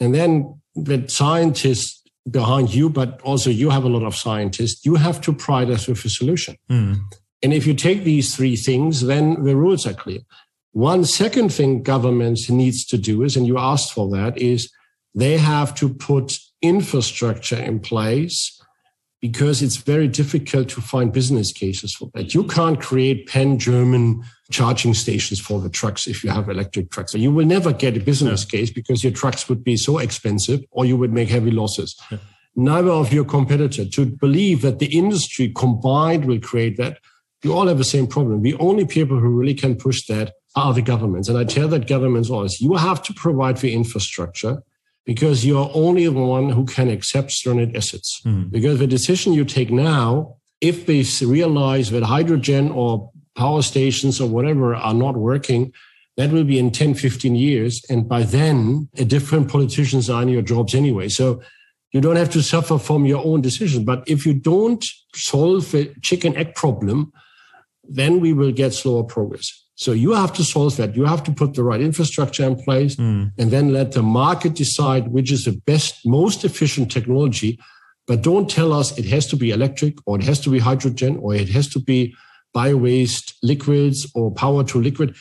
And 0.00 0.14
then 0.14 0.62
the 0.74 1.06
scientists 1.08 2.02
behind 2.30 2.74
you, 2.74 2.88
but 2.88 3.20
also 3.20 3.50
you 3.50 3.68
have 3.68 3.84
a 3.84 3.90
lot 3.90 4.06
of 4.06 4.16
scientists, 4.16 4.86
you 4.86 4.94
have 4.94 5.20
to 5.20 5.34
provide 5.34 5.68
us 5.68 5.86
with 5.86 6.02
a 6.06 6.08
solution. 6.08 6.56
Mm. 6.70 7.00
And 7.42 7.52
if 7.52 7.66
you 7.66 7.74
take 7.74 8.04
these 8.04 8.34
three 8.34 8.56
things, 8.56 9.02
then 9.02 9.44
the 9.44 9.56
rules 9.56 9.86
are 9.86 9.94
clear. 9.94 10.20
One 10.72 11.04
second 11.04 11.52
thing 11.52 11.82
governments 11.82 12.50
needs 12.50 12.84
to 12.86 12.98
do 12.98 13.22
is, 13.22 13.36
and 13.36 13.46
you 13.46 13.58
asked 13.58 13.92
for 13.92 14.10
that, 14.10 14.36
is 14.38 14.70
they 15.14 15.38
have 15.38 15.74
to 15.76 15.88
put 15.88 16.38
infrastructure 16.60 17.56
in 17.56 17.80
place 17.80 18.60
because 19.22 19.62
it's 19.62 19.76
very 19.76 20.08
difficult 20.08 20.68
to 20.68 20.80
find 20.80 21.12
business 21.12 21.52
cases 21.52 21.94
for 21.94 22.10
that. 22.14 22.34
You 22.34 22.44
can't 22.44 22.80
create 22.80 23.26
pan 23.26 23.58
German 23.58 24.22
charging 24.50 24.94
stations 24.94 25.40
for 25.40 25.60
the 25.60 25.70
trucks 25.70 26.06
if 26.06 26.22
you 26.22 26.30
have 26.30 26.48
electric 26.48 26.90
trucks. 26.90 27.14
You 27.14 27.32
will 27.32 27.46
never 27.46 27.72
get 27.72 27.96
a 27.96 28.00
business 28.00 28.44
yeah. 28.44 28.58
case 28.58 28.70
because 28.70 29.02
your 29.02 29.12
trucks 29.12 29.48
would 29.48 29.64
be 29.64 29.76
so 29.76 29.98
expensive 29.98 30.64
or 30.70 30.84
you 30.84 30.96
would 30.96 31.12
make 31.12 31.28
heavy 31.28 31.50
losses. 31.50 31.96
Yeah. 32.10 32.18
Neither 32.54 32.90
of 32.90 33.12
your 33.12 33.24
competitor 33.24 33.84
to 33.84 34.06
believe 34.06 34.62
that 34.62 34.78
the 34.78 34.86
industry 34.86 35.52
combined 35.54 36.24
will 36.26 36.40
create 36.40 36.76
that. 36.76 37.00
You 37.46 37.52
all 37.52 37.68
have 37.68 37.78
the 37.78 37.84
same 37.84 38.08
problem. 38.08 38.42
The 38.42 38.56
only 38.56 38.84
people 38.84 39.20
who 39.20 39.28
really 39.28 39.54
can 39.54 39.76
push 39.76 40.04
that 40.08 40.32
are 40.56 40.74
the 40.74 40.82
governments. 40.82 41.28
And 41.28 41.38
I 41.38 41.44
tell 41.44 41.68
that 41.68 41.86
governments 41.86 42.28
always, 42.28 42.60
you 42.60 42.74
have 42.74 43.00
to 43.04 43.14
provide 43.14 43.58
the 43.58 43.72
infrastructure 43.72 44.64
because 45.04 45.46
you're 45.46 45.70
only 45.72 46.06
the 46.06 46.12
one 46.12 46.48
who 46.50 46.64
can 46.64 46.88
accept 46.88 47.30
stranded 47.30 47.76
assets. 47.76 48.20
Mm. 48.24 48.50
Because 48.50 48.80
the 48.80 48.88
decision 48.88 49.32
you 49.32 49.44
take 49.44 49.70
now, 49.70 50.38
if 50.60 50.86
they 50.86 51.04
realize 51.24 51.92
that 51.92 52.02
hydrogen 52.02 52.72
or 52.72 53.12
power 53.36 53.62
stations 53.62 54.20
or 54.20 54.28
whatever 54.28 54.74
are 54.74 54.94
not 54.94 55.16
working, 55.16 55.72
that 56.16 56.32
will 56.32 56.42
be 56.42 56.58
in 56.58 56.72
10, 56.72 56.94
15 56.94 57.36
years. 57.36 57.80
And 57.88 58.08
by 58.08 58.24
then, 58.24 58.88
a 58.96 59.04
different 59.04 59.48
politicians 59.48 60.10
are 60.10 60.22
in 60.22 60.30
your 60.30 60.42
jobs 60.42 60.74
anyway. 60.74 61.10
So 61.10 61.40
you 61.92 62.00
don't 62.00 62.16
have 62.16 62.30
to 62.30 62.42
suffer 62.42 62.76
from 62.76 63.06
your 63.06 63.24
own 63.24 63.40
decision. 63.40 63.84
But 63.84 64.02
if 64.08 64.26
you 64.26 64.34
don't 64.34 64.84
solve 65.14 65.70
the 65.70 65.94
chicken 66.02 66.36
egg 66.36 66.56
problem, 66.56 67.12
then 67.88 68.20
we 68.20 68.32
will 68.32 68.52
get 68.52 68.74
slower 68.74 69.04
progress. 69.04 69.66
So 69.76 69.92
you 69.92 70.12
have 70.12 70.32
to 70.34 70.44
solve 70.44 70.76
that. 70.78 70.96
You 70.96 71.04
have 71.04 71.22
to 71.24 71.32
put 71.32 71.54
the 71.54 71.62
right 71.62 71.80
infrastructure 71.80 72.44
in 72.44 72.56
place 72.56 72.96
mm. 72.96 73.30
and 73.36 73.50
then 73.50 73.74
let 73.74 73.92
the 73.92 74.02
market 74.02 74.54
decide 74.54 75.08
which 75.08 75.30
is 75.30 75.44
the 75.44 75.60
best, 75.66 76.06
most 76.06 76.44
efficient 76.44 76.90
technology. 76.90 77.58
But 78.06 78.22
don't 78.22 78.48
tell 78.48 78.72
us 78.72 78.96
it 78.98 79.04
has 79.06 79.26
to 79.26 79.36
be 79.36 79.50
electric 79.50 79.96
or 80.06 80.18
it 80.18 80.24
has 80.24 80.40
to 80.40 80.50
be 80.50 80.60
hydrogen 80.60 81.18
or 81.20 81.34
it 81.34 81.50
has 81.50 81.68
to 81.70 81.78
be 81.78 82.14
bio 82.54 82.76
waste 82.76 83.34
liquids 83.42 84.10
or 84.14 84.30
power 84.30 84.64
to 84.64 84.80
liquid. 84.80 85.14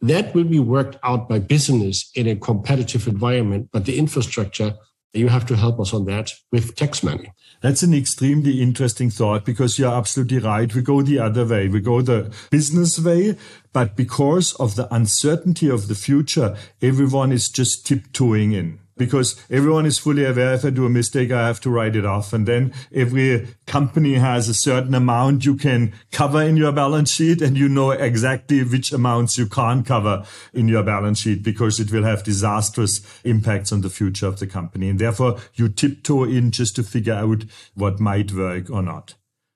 That 0.00 0.34
will 0.34 0.44
be 0.44 0.60
worked 0.60 0.96
out 1.02 1.28
by 1.28 1.40
business 1.40 2.10
in 2.14 2.26
a 2.26 2.36
competitive 2.36 3.06
environment. 3.08 3.68
But 3.72 3.84
the 3.84 3.98
infrastructure, 3.98 4.74
you 5.12 5.28
have 5.28 5.44
to 5.46 5.56
help 5.56 5.80
us 5.80 5.92
on 5.92 6.06
that 6.06 6.32
with 6.50 6.76
tax 6.76 7.02
money. 7.02 7.30
That's 7.60 7.82
an 7.82 7.92
extremely 7.92 8.62
interesting 8.62 9.10
thought 9.10 9.44
because 9.44 9.78
you're 9.78 9.92
absolutely 9.92 10.38
right. 10.38 10.72
We 10.72 10.80
go 10.80 11.02
the 11.02 11.18
other 11.18 11.44
way. 11.44 11.68
We 11.68 11.80
go 11.80 12.02
the 12.02 12.32
business 12.50 13.00
way, 13.00 13.36
but 13.72 13.96
because 13.96 14.54
of 14.54 14.76
the 14.76 14.92
uncertainty 14.94 15.68
of 15.68 15.88
the 15.88 15.96
future, 15.96 16.56
everyone 16.80 17.32
is 17.32 17.48
just 17.48 17.84
tiptoeing 17.84 18.52
in 18.52 18.78
because 18.98 19.40
everyone 19.50 19.86
is 19.86 19.98
fully 19.98 20.24
aware 20.24 20.54
if 20.54 20.64
I 20.64 20.70
do 20.70 20.84
a 20.84 20.90
mistake, 20.90 21.30
I 21.30 21.46
have 21.46 21.60
to 21.60 21.70
write 21.70 21.96
it 21.96 22.04
off. 22.04 22.32
And 22.32 22.46
then 22.46 22.74
every 22.92 23.48
company 23.66 24.14
has 24.14 24.48
a 24.48 24.54
certain 24.54 24.94
amount 24.94 25.44
you 25.44 25.54
can 25.54 25.94
cover 26.12 26.42
in 26.42 26.56
your 26.56 26.72
balance 26.72 27.12
sheet 27.12 27.40
and 27.40 27.56
you 27.56 27.68
know 27.68 27.92
exactly 27.92 28.62
which 28.62 28.92
amounts 28.92 29.38
you 29.38 29.46
can't 29.46 29.86
cover 29.86 30.24
in 30.52 30.68
your 30.68 30.82
balance 30.82 31.20
sheet 31.20 31.42
because 31.42 31.80
it 31.80 31.92
will 31.92 32.02
have 32.02 32.22
disastrous 32.24 33.00
impacts 33.24 33.72
on 33.72 33.80
the 33.80 33.90
future 33.90 34.26
of 34.26 34.38
the 34.38 34.46
company. 34.46 34.88
And 34.88 34.98
therefore 34.98 35.38
you 35.54 35.68
tiptoe 35.68 36.24
in 36.24 36.50
just 36.50 36.76
to 36.76 36.82
figure 36.82 37.14
out 37.14 37.44
what 37.74 38.00
might 38.00 38.32
work 38.32 38.70
or 38.70 38.82
not. 38.82 39.14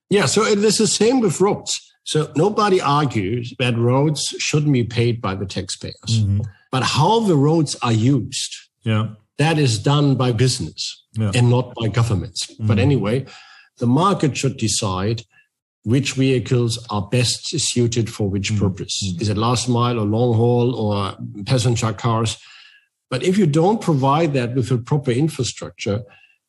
Yeah. 0.08 0.26
So 0.26 0.44
it 0.44 0.58
is 0.58 0.78
the 0.78 0.86
same 0.86 1.20
with 1.20 1.40
roads. 1.40 1.78
So 2.04 2.32
nobody 2.36 2.80
argues 2.80 3.54
that 3.58 3.76
roads 3.76 4.22
shouldn't 4.38 4.72
be 4.72 4.84
paid 4.84 5.20
by 5.20 5.34
the 5.34 5.46
taxpayers. 5.46 5.94
Mm-hmm. 6.08 6.40
But 6.70 6.82
how 6.82 7.20
the 7.20 7.36
roads 7.36 7.76
are 7.82 7.92
used 7.92 8.56
yeah 8.84 9.08
that 9.42 9.58
is 9.58 9.78
done 9.78 10.14
by 10.14 10.30
business 10.32 11.04
yeah. 11.14 11.32
and 11.34 11.50
not 11.50 11.74
by 11.74 11.88
governments. 11.88 12.46
Mm. 12.46 12.66
But 12.68 12.78
anyway, 12.78 13.26
the 13.78 13.86
market 13.86 14.36
should 14.36 14.56
decide 14.56 15.22
which 15.84 16.12
vehicles 16.12 16.78
are 16.90 17.02
best 17.02 17.48
suited 17.58 18.08
for 18.08 18.30
which 18.30 18.52
mm. 18.52 18.60
purpose. 18.60 19.02
Mm. 19.02 19.20
Is 19.20 19.28
it 19.28 19.36
last 19.36 19.68
mile 19.68 19.98
or 19.98 20.06
long 20.06 20.34
haul 20.34 20.74
or 20.74 21.16
passenger 21.44 21.92
cars? 21.92 22.38
But 23.10 23.24
if 23.24 23.36
you 23.36 23.46
don't 23.46 23.80
provide 23.80 24.32
that 24.34 24.54
with 24.54 24.70
a 24.70 24.78
proper 24.78 25.10
infrastructure, 25.10 26.02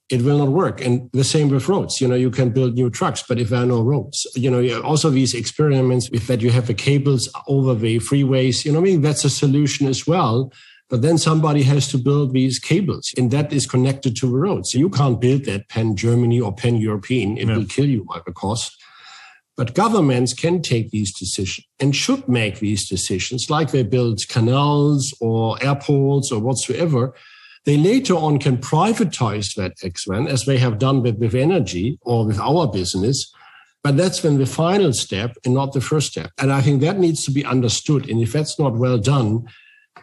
it 0.10 0.22
will 0.22 0.38
not 0.38 0.50
work. 0.50 0.80
And 0.86 1.10
the 1.12 1.24
same 1.24 1.50
with 1.50 1.68
roads. 1.68 2.00
You 2.00 2.08
know, 2.08 2.16
you 2.16 2.30
can 2.30 2.52
build 2.52 2.76
new 2.76 2.90
trucks, 2.90 3.24
but 3.28 3.40
if 3.40 3.50
there 3.50 3.64
are 3.64 3.66
no 3.66 3.82
roads, 3.82 4.28
you 4.36 4.52
know, 4.52 4.82
also 4.82 5.10
these 5.10 5.34
experiments 5.34 6.12
with 6.12 6.28
that 6.28 6.42
you 6.42 6.52
have 6.52 6.68
the 6.68 6.74
cables 6.74 7.28
over 7.48 7.74
the 7.74 7.98
freeways, 8.00 8.64
you 8.64 8.72
know, 8.72 8.80
I 8.80 8.84
mean, 8.84 9.02
that's 9.02 9.26
a 9.26 9.30
solution 9.30 9.88
as 9.88 10.06
well 10.06 10.52
but 10.94 11.02
then 11.02 11.18
somebody 11.18 11.64
has 11.64 11.88
to 11.88 11.98
build 11.98 12.34
these 12.34 12.60
cables 12.60 13.16
and 13.18 13.32
that 13.32 13.52
is 13.52 13.66
connected 13.66 14.16
to 14.16 14.28
the 14.28 14.38
road. 14.38 14.68
So 14.68 14.78
you 14.78 14.92
can't 14.92 15.20
build 15.20 15.46
that 15.46 15.68
pan 15.68 15.96
Germany 15.96 16.40
or 16.40 16.54
pan 16.54 16.76
European. 16.76 17.36
It 17.36 17.48
yeah. 17.48 17.58
will 17.58 17.66
kill 17.66 17.88
you 17.88 18.06
by 18.06 18.20
the 18.28 18.32
cost. 18.32 18.72
But 19.58 19.74
governments 19.74 20.36
can 20.36 20.62
take 20.62 20.92
these 20.92 21.12
decisions 21.12 21.66
and 21.80 21.96
should 21.96 22.30
make 22.30 22.60
these 22.60 22.88
decisions 22.88 23.50
like 23.50 23.72
they 23.72 23.82
build 23.82 24.28
canals 24.30 25.16
or 25.20 25.58
airports 25.64 26.32
or 26.32 26.40
whatsoever. 26.40 27.16
They 27.66 27.78
later 27.78 28.14
on 28.14 28.38
can 28.38 28.58
privatize 28.58 29.56
that 29.56 29.78
X1 29.78 30.30
as 30.30 30.46
they 30.46 30.60
have 30.60 30.78
done 30.78 31.02
with, 31.02 31.18
with 31.18 31.34
energy 31.34 31.98
or 32.04 32.24
with 32.24 32.40
our 32.40 32.68
business. 32.68 33.34
But 33.84 33.98
that's 33.98 34.22
when 34.22 34.38
the 34.38 34.46
final 34.46 34.94
step 34.94 35.38
and 35.44 35.56
not 35.56 35.74
the 35.74 35.82
first 35.82 36.12
step. 36.12 36.30
And 36.38 36.54
I 36.54 36.62
think 36.62 36.82
that 36.82 37.00
needs 37.00 37.26
to 37.26 37.32
be 37.32 37.44
understood. 37.44 38.08
And 38.08 38.22
if 38.22 38.32
that's 38.32 38.60
not 38.60 38.76
well 38.76 39.00
done, 39.00 39.48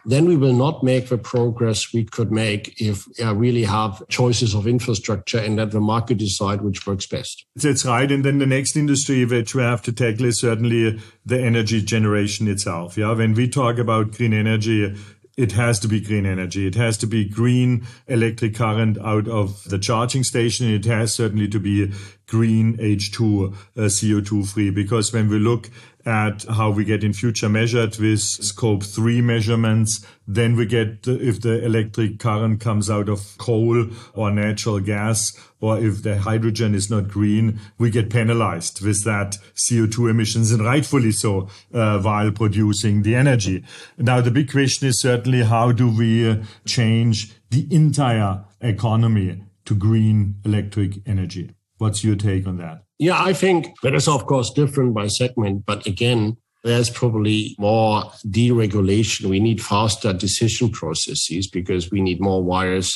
then 0.05 0.25
we 0.25 0.35
will 0.35 0.53
not 0.53 0.83
make 0.83 1.09
the 1.09 1.17
progress 1.17 1.93
we 1.93 2.03
could 2.03 2.31
make 2.31 2.79
if 2.81 3.05
we 3.19 3.25
really 3.25 3.63
have 3.63 4.01
choices 4.09 4.53
of 4.53 4.67
infrastructure 4.67 5.37
and 5.37 5.57
let 5.57 5.71
the 5.71 5.79
market 5.79 6.17
decide 6.17 6.61
which 6.61 6.87
works 6.87 7.05
best. 7.05 7.45
That's 7.55 7.85
right. 7.85 8.11
And 8.11 8.23
then 8.23 8.39
the 8.39 8.45
next 8.45 8.75
industry 8.75 9.25
which 9.25 9.53
we 9.53 9.61
have 9.61 9.81
to 9.83 9.91
tackle 9.91 10.25
is 10.25 10.39
certainly 10.39 10.99
the 11.25 11.39
energy 11.39 11.81
generation 11.81 12.47
itself. 12.47 12.97
Yeah. 12.97 13.13
When 13.13 13.33
we 13.33 13.47
talk 13.47 13.77
about 13.77 14.11
green 14.11 14.33
energy, 14.33 14.95
it 15.37 15.53
has 15.53 15.79
to 15.79 15.87
be 15.87 16.01
green 16.01 16.25
energy. 16.25 16.67
It 16.67 16.75
has 16.75 16.97
to 16.99 17.07
be 17.07 17.27
green 17.27 17.85
electric 18.07 18.55
current 18.55 18.97
out 18.99 19.27
of 19.27 19.63
the 19.65 19.79
charging 19.79 20.23
station. 20.23 20.69
It 20.69 20.85
has 20.85 21.13
certainly 21.13 21.47
to 21.49 21.59
be 21.59 21.91
green 22.27 22.77
H2 22.77 23.53
uh, 23.53 23.55
CO2 23.81 24.47
free 24.47 24.69
because 24.69 25.11
when 25.13 25.29
we 25.29 25.39
look 25.39 25.69
at 26.05 26.43
how 26.43 26.71
we 26.71 26.83
get 26.83 27.03
in 27.03 27.13
future 27.13 27.49
measured 27.49 27.97
with 27.97 28.19
scope 28.19 28.83
3 28.83 29.21
measurements. 29.21 30.05
Then 30.27 30.55
we 30.55 30.65
get 30.65 31.07
if 31.07 31.41
the 31.41 31.63
electric 31.63 32.19
current 32.19 32.59
comes 32.59 32.89
out 32.89 33.09
of 33.09 33.37
coal 33.37 33.87
or 34.13 34.31
natural 34.31 34.79
gas 34.79 35.37
or 35.59 35.77
if 35.77 36.03
the 36.03 36.17
hydrogen 36.17 36.73
is 36.73 36.89
not 36.89 37.07
green 37.07 37.59
we 37.77 37.89
get 37.89 38.09
penalized 38.09 38.81
with 38.83 39.03
that 39.03 39.37
CO2 39.55 40.09
emissions 40.09 40.51
and 40.51 40.63
rightfully 40.63 41.11
so 41.11 41.49
uh, 41.73 41.99
while 41.99 42.31
producing 42.31 43.03
the 43.03 43.15
energy. 43.15 43.63
Now 43.97 44.21
the 44.21 44.31
big 44.31 44.51
question 44.51 44.87
is 44.87 44.99
certainly 44.99 45.43
how 45.43 45.71
do 45.71 45.89
we 45.89 46.29
uh, 46.29 46.37
change 46.65 47.33
the 47.49 47.67
entire 47.69 48.45
economy 48.61 49.43
to 49.65 49.75
green 49.75 50.35
electric 50.45 51.07
energy 51.07 51.51
What's 51.81 52.03
your 52.03 52.15
take 52.15 52.45
on 52.45 52.57
that? 52.57 52.83
Yeah, 52.99 53.19
I 53.19 53.33
think 53.33 53.73
that 53.81 53.95
is, 53.95 54.07
of 54.07 54.27
course, 54.27 54.51
different 54.51 54.93
by 54.93 55.07
segment. 55.07 55.65
But 55.65 55.87
again, 55.87 56.37
there's 56.63 56.91
probably 56.91 57.55
more 57.57 58.03
deregulation. 58.27 59.25
We 59.25 59.39
need 59.39 59.63
faster 59.63 60.13
decision 60.13 60.69
processes 60.69 61.47
because 61.47 61.89
we 61.89 61.99
need 61.99 62.21
more 62.21 62.43
wires. 62.43 62.95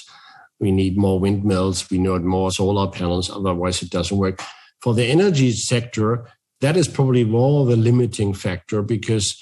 We 0.60 0.72
need 0.72 1.00
more 1.00 1.20
windmills. 1.20 1.90
We 1.90 1.98
need 1.98 2.22
more 2.22 2.52
solar 2.52 2.92
panels. 2.92 3.32
Otherwise, 3.32 3.82
it 3.82 3.90
doesn't 3.90 4.16
work. 4.16 4.40
For 4.82 4.94
the 4.94 5.06
energy 5.06 5.52
sector, 5.54 6.30
that 6.62 6.78
is 6.78 6.88
probably 6.88 7.24
more 7.24 7.66
the 7.66 7.76
limiting 7.76 8.36
factor 8.36 8.84
because 8.84 9.36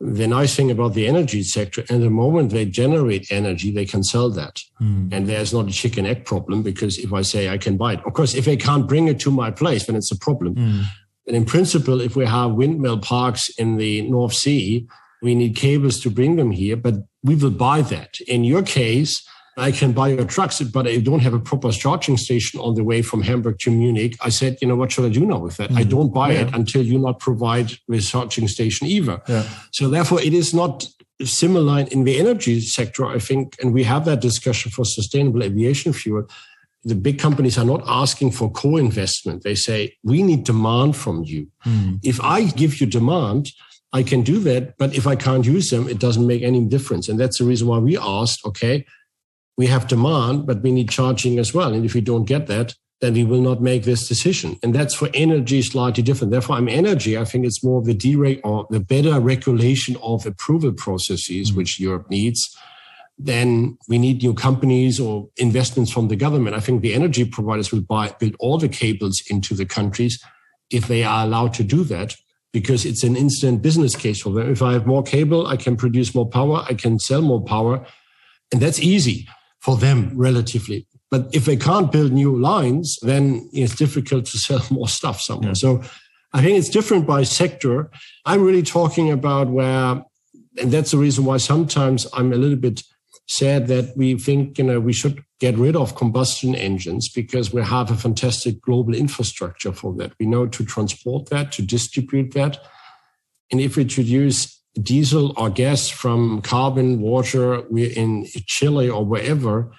the 0.00 0.26
nice 0.26 0.56
thing 0.56 0.70
about 0.70 0.94
the 0.94 1.06
energy 1.06 1.42
sector, 1.42 1.82
at 1.82 1.88
the 1.88 2.08
moment 2.08 2.50
they 2.50 2.64
generate 2.64 3.30
energy, 3.30 3.70
they 3.70 3.84
can 3.84 4.02
sell 4.02 4.30
that. 4.30 4.58
Mm. 4.80 5.12
And 5.12 5.26
there's 5.26 5.52
not 5.52 5.68
a 5.68 5.72
chicken 5.72 6.06
egg 6.06 6.24
problem 6.24 6.62
because 6.62 6.98
if 6.98 7.12
I 7.12 7.20
say 7.20 7.50
I 7.50 7.58
can 7.58 7.76
buy 7.76 7.94
it, 7.94 8.00
of 8.06 8.14
course, 8.14 8.34
if 8.34 8.46
they 8.46 8.56
can't 8.56 8.88
bring 8.88 9.08
it 9.08 9.20
to 9.20 9.30
my 9.30 9.50
place, 9.50 9.86
then 9.86 9.96
it's 9.96 10.10
a 10.10 10.18
problem. 10.18 10.54
Mm. 10.54 10.84
And 11.26 11.36
in 11.36 11.44
principle, 11.44 12.00
if 12.00 12.16
we 12.16 12.24
have 12.24 12.52
windmill 12.52 12.98
parks 12.98 13.50
in 13.50 13.76
the 13.76 14.02
North 14.02 14.32
Sea, 14.32 14.88
we 15.22 15.34
need 15.34 15.54
cables 15.54 16.00
to 16.00 16.10
bring 16.10 16.36
them 16.36 16.50
here, 16.50 16.76
but 16.76 16.94
we 17.22 17.34
will 17.34 17.50
buy 17.50 17.82
that. 17.82 18.18
In 18.26 18.42
your 18.42 18.62
case, 18.62 19.22
I 19.56 19.72
can 19.72 19.92
buy 19.92 20.08
your 20.08 20.24
trucks, 20.24 20.60
but 20.62 20.86
I 20.86 20.98
don't 20.98 21.20
have 21.20 21.34
a 21.34 21.40
proper 21.40 21.70
charging 21.72 22.16
station 22.16 22.60
on 22.60 22.74
the 22.74 22.84
way 22.84 23.02
from 23.02 23.22
Hamburg 23.22 23.58
to 23.60 23.70
Munich. 23.70 24.16
I 24.20 24.30
said, 24.30 24.58
you 24.62 24.68
know, 24.68 24.76
what 24.76 24.92
should 24.92 25.04
I 25.04 25.08
do 25.08 25.26
now 25.26 25.38
with 25.38 25.56
that? 25.58 25.70
Mm-hmm. 25.70 25.78
I 25.78 25.84
don't 25.84 26.14
buy 26.14 26.32
yeah. 26.32 26.42
it 26.42 26.54
until 26.54 26.82
you 26.82 26.98
not 26.98 27.18
provide 27.18 27.72
the 27.88 28.00
charging 28.00 28.48
station 28.48 28.86
either. 28.86 29.20
Yeah. 29.28 29.44
So 29.72 29.88
therefore, 29.88 30.20
it 30.20 30.32
is 30.32 30.54
not 30.54 30.86
similar 31.24 31.80
in 31.90 32.04
the 32.04 32.18
energy 32.18 32.60
sector, 32.60 33.04
I 33.04 33.18
think, 33.18 33.56
and 33.60 33.74
we 33.74 33.84
have 33.84 34.04
that 34.06 34.20
discussion 34.20 34.70
for 34.70 34.84
sustainable 34.84 35.42
aviation 35.42 35.92
fuel. 35.92 36.26
the 36.84 36.94
big 36.94 37.18
companies 37.18 37.58
are 37.58 37.64
not 37.64 37.82
asking 37.86 38.30
for 38.30 38.50
co-investment. 38.50 39.42
They 39.42 39.54
say, 39.54 39.96
we 40.02 40.22
need 40.22 40.44
demand 40.44 40.96
from 40.96 41.24
you. 41.24 41.48
Mm. 41.66 42.00
If 42.02 42.20
I 42.22 42.44
give 42.44 42.80
you 42.80 42.86
demand, 42.86 43.52
I 43.92 44.02
can 44.02 44.22
do 44.22 44.38
that. 44.40 44.78
But 44.78 44.94
if 44.94 45.06
I 45.06 45.16
can't 45.16 45.44
use 45.44 45.68
them, 45.68 45.88
it 45.88 45.98
doesn't 45.98 46.26
make 46.26 46.42
any 46.42 46.64
difference. 46.64 47.08
And 47.08 47.20
that's 47.20 47.38
the 47.38 47.44
reason 47.44 47.68
why 47.68 47.78
we 47.78 47.98
asked, 47.98 48.46
okay, 48.46 48.86
we 49.60 49.66
have 49.66 49.86
demand, 49.86 50.46
but 50.46 50.62
we 50.62 50.72
need 50.72 50.88
charging 50.90 51.38
as 51.38 51.52
well. 51.52 51.74
And 51.74 51.84
if 51.84 51.94
we 51.94 52.00
don't 52.00 52.24
get 52.24 52.46
that, 52.46 52.74
then 53.00 53.12
we 53.12 53.24
will 53.24 53.42
not 53.42 53.60
make 53.60 53.84
this 53.84 54.08
decision. 54.08 54.58
And 54.62 54.74
that's 54.74 54.94
for 54.94 55.08
energy 55.12 55.60
slightly 55.60 56.02
different. 56.02 56.32
Therefore, 56.32 56.56
I'm 56.56 56.68
energy. 56.68 57.16
I 57.16 57.24
think 57.24 57.44
it's 57.44 57.62
more 57.62 57.82
the 57.82 57.94
dereg 57.94 58.40
or 58.42 58.66
the 58.70 58.80
better 58.80 59.20
regulation 59.20 59.96
of 60.02 60.26
approval 60.26 60.72
processes, 60.72 61.52
mm. 61.52 61.56
which 61.56 61.78
Europe 61.78 62.10
needs 62.10 62.56
then 63.22 63.76
we 63.86 63.98
need 63.98 64.22
new 64.22 64.32
companies 64.32 64.98
or 64.98 65.28
investments 65.36 65.92
from 65.92 66.08
the 66.08 66.16
government. 66.16 66.56
I 66.56 66.60
think 66.60 66.80
the 66.80 66.94
energy 66.94 67.26
providers 67.26 67.70
will 67.70 67.82
buy, 67.82 68.14
build 68.18 68.34
all 68.40 68.56
the 68.56 68.68
cables 68.68 69.22
into 69.28 69.54
the 69.54 69.66
countries 69.66 70.22
if 70.70 70.88
they 70.88 71.04
are 71.04 71.24
allowed 71.24 71.52
to 71.54 71.64
do 71.64 71.84
that, 71.84 72.16
because 72.52 72.86
it's 72.86 73.04
an 73.04 73.16
instant 73.16 73.60
business 73.60 73.94
case 73.94 74.22
for 74.22 74.30
them. 74.30 74.50
If 74.50 74.62
I 74.62 74.72
have 74.72 74.86
more 74.86 75.02
cable, 75.02 75.46
I 75.46 75.56
can 75.56 75.76
produce 75.76 76.14
more 76.14 76.28
power, 76.28 76.64
I 76.66 76.74
can 76.74 76.98
sell 76.98 77.20
more 77.20 77.44
power, 77.44 77.84
and 78.52 78.62
that's 78.62 78.80
easy 78.80 79.28
for 79.60 79.76
them 79.76 80.12
relatively. 80.14 80.86
But 81.10 81.28
if 81.32 81.44
they 81.44 81.56
can't 81.56 81.90
build 81.92 82.12
new 82.12 82.38
lines, 82.38 82.98
then 83.02 83.48
it's 83.52 83.74
difficult 83.74 84.26
to 84.26 84.38
sell 84.46 84.64
more 84.70 84.88
stuff 84.88 85.20
somewhere. 85.20 85.50
Yeah. 85.50 85.54
So 85.54 85.82
I 86.32 86.42
think 86.42 86.58
it's 86.58 86.68
different 86.68 87.06
by 87.06 87.24
sector. 87.24 87.90
I'm 88.24 88.42
really 88.42 88.62
talking 88.62 89.10
about 89.10 89.48
where, 89.48 90.02
and 90.60 90.70
that's 90.70 90.92
the 90.92 90.98
reason 90.98 91.24
why 91.24 91.38
sometimes 91.38 92.06
I'm 92.12 92.32
a 92.32 92.36
little 92.36 92.56
bit 92.56 92.82
sad 93.26 93.68
that 93.68 93.96
we 93.96 94.18
think 94.18 94.58
you 94.58 94.64
know 94.64 94.80
we 94.80 94.92
should 94.92 95.22
get 95.38 95.56
rid 95.56 95.76
of 95.76 95.94
combustion 95.94 96.54
engines 96.56 97.08
because 97.08 97.52
we 97.52 97.62
have 97.62 97.90
a 97.90 97.96
fantastic 97.96 98.60
global 98.60 98.92
infrastructure 98.92 99.72
for 99.72 99.94
that. 99.94 100.12
We 100.18 100.26
know 100.26 100.46
to 100.46 100.64
transport 100.64 101.30
that, 101.30 101.52
to 101.52 101.62
distribute 101.62 102.34
that, 102.34 102.58
and 103.50 103.60
if 103.60 103.76
we 103.76 103.88
should 103.88 104.06
use 104.06 104.59
diesel 104.74 105.32
or 105.36 105.50
gas 105.50 105.88
from 105.88 106.42
carbon 106.42 107.00
water 107.00 107.62
we're 107.70 107.92
in 107.92 108.26
Chile 108.46 108.88
or 108.88 109.04
wherever, 109.04 109.70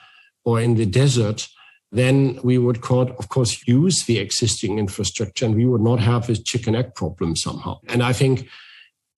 or 0.44 0.60
in 0.60 0.76
the 0.76 0.86
desert, 0.86 1.48
then 1.92 2.40
we 2.44 2.58
would, 2.58 2.78
of 2.90 3.30
course, 3.30 3.68
use 3.68 4.06
the 4.06 4.20
existing 4.20 4.80
infrastructure 4.80 5.46
and 5.46 5.56
we 5.56 5.66
would 5.66 5.82
not 5.82 6.00
have 6.00 6.28
this 6.28 6.42
chicken 6.42 6.76
egg 6.76 6.96
problem 6.96 7.36
somehow. 7.36 7.80
And 7.88 8.02
I 8.02 8.14
think 8.14 8.48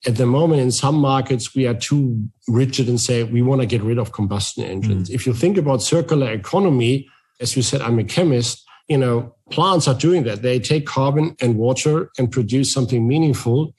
at 0.05 0.17
the 0.17 0.25
moment 0.25 0.61
in 0.61 0.71
some 0.71 0.95
markets 0.95 1.55
we 1.55 1.65
are 1.67 1.73
too 1.73 2.27
rigid 2.47 2.87
and 2.89 2.99
say 2.99 3.23
we 3.23 3.41
want 3.41 3.61
to 3.61 3.67
get 3.67 3.81
rid 3.81 3.97
of 3.97 4.11
combustion 4.11 4.63
engines 4.63 5.09
mm. 5.09 5.13
if 5.13 5.25
you 5.25 5.33
think 5.33 5.57
about 5.57 5.81
circular 5.81 6.31
economy 6.31 7.07
as 7.39 7.55
you 7.55 7.61
said 7.61 7.81
i'm 7.81 7.99
a 7.99 8.03
chemist 8.03 8.63
you 8.87 8.97
know 8.97 9.33
plants 9.49 9.87
are 9.87 9.93
doing 9.93 10.23
that 10.23 10.41
they 10.41 10.59
take 10.59 10.85
carbon 10.85 11.35
and 11.39 11.57
water 11.57 12.09
and 12.17 12.31
produce 12.31 12.73
something 12.73 13.07
meaningful 13.07 13.73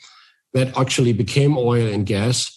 that 0.55 0.77
actually 0.79 1.13
became 1.13 1.59
oil 1.59 1.87
and 1.87 2.07
gas 2.07 2.57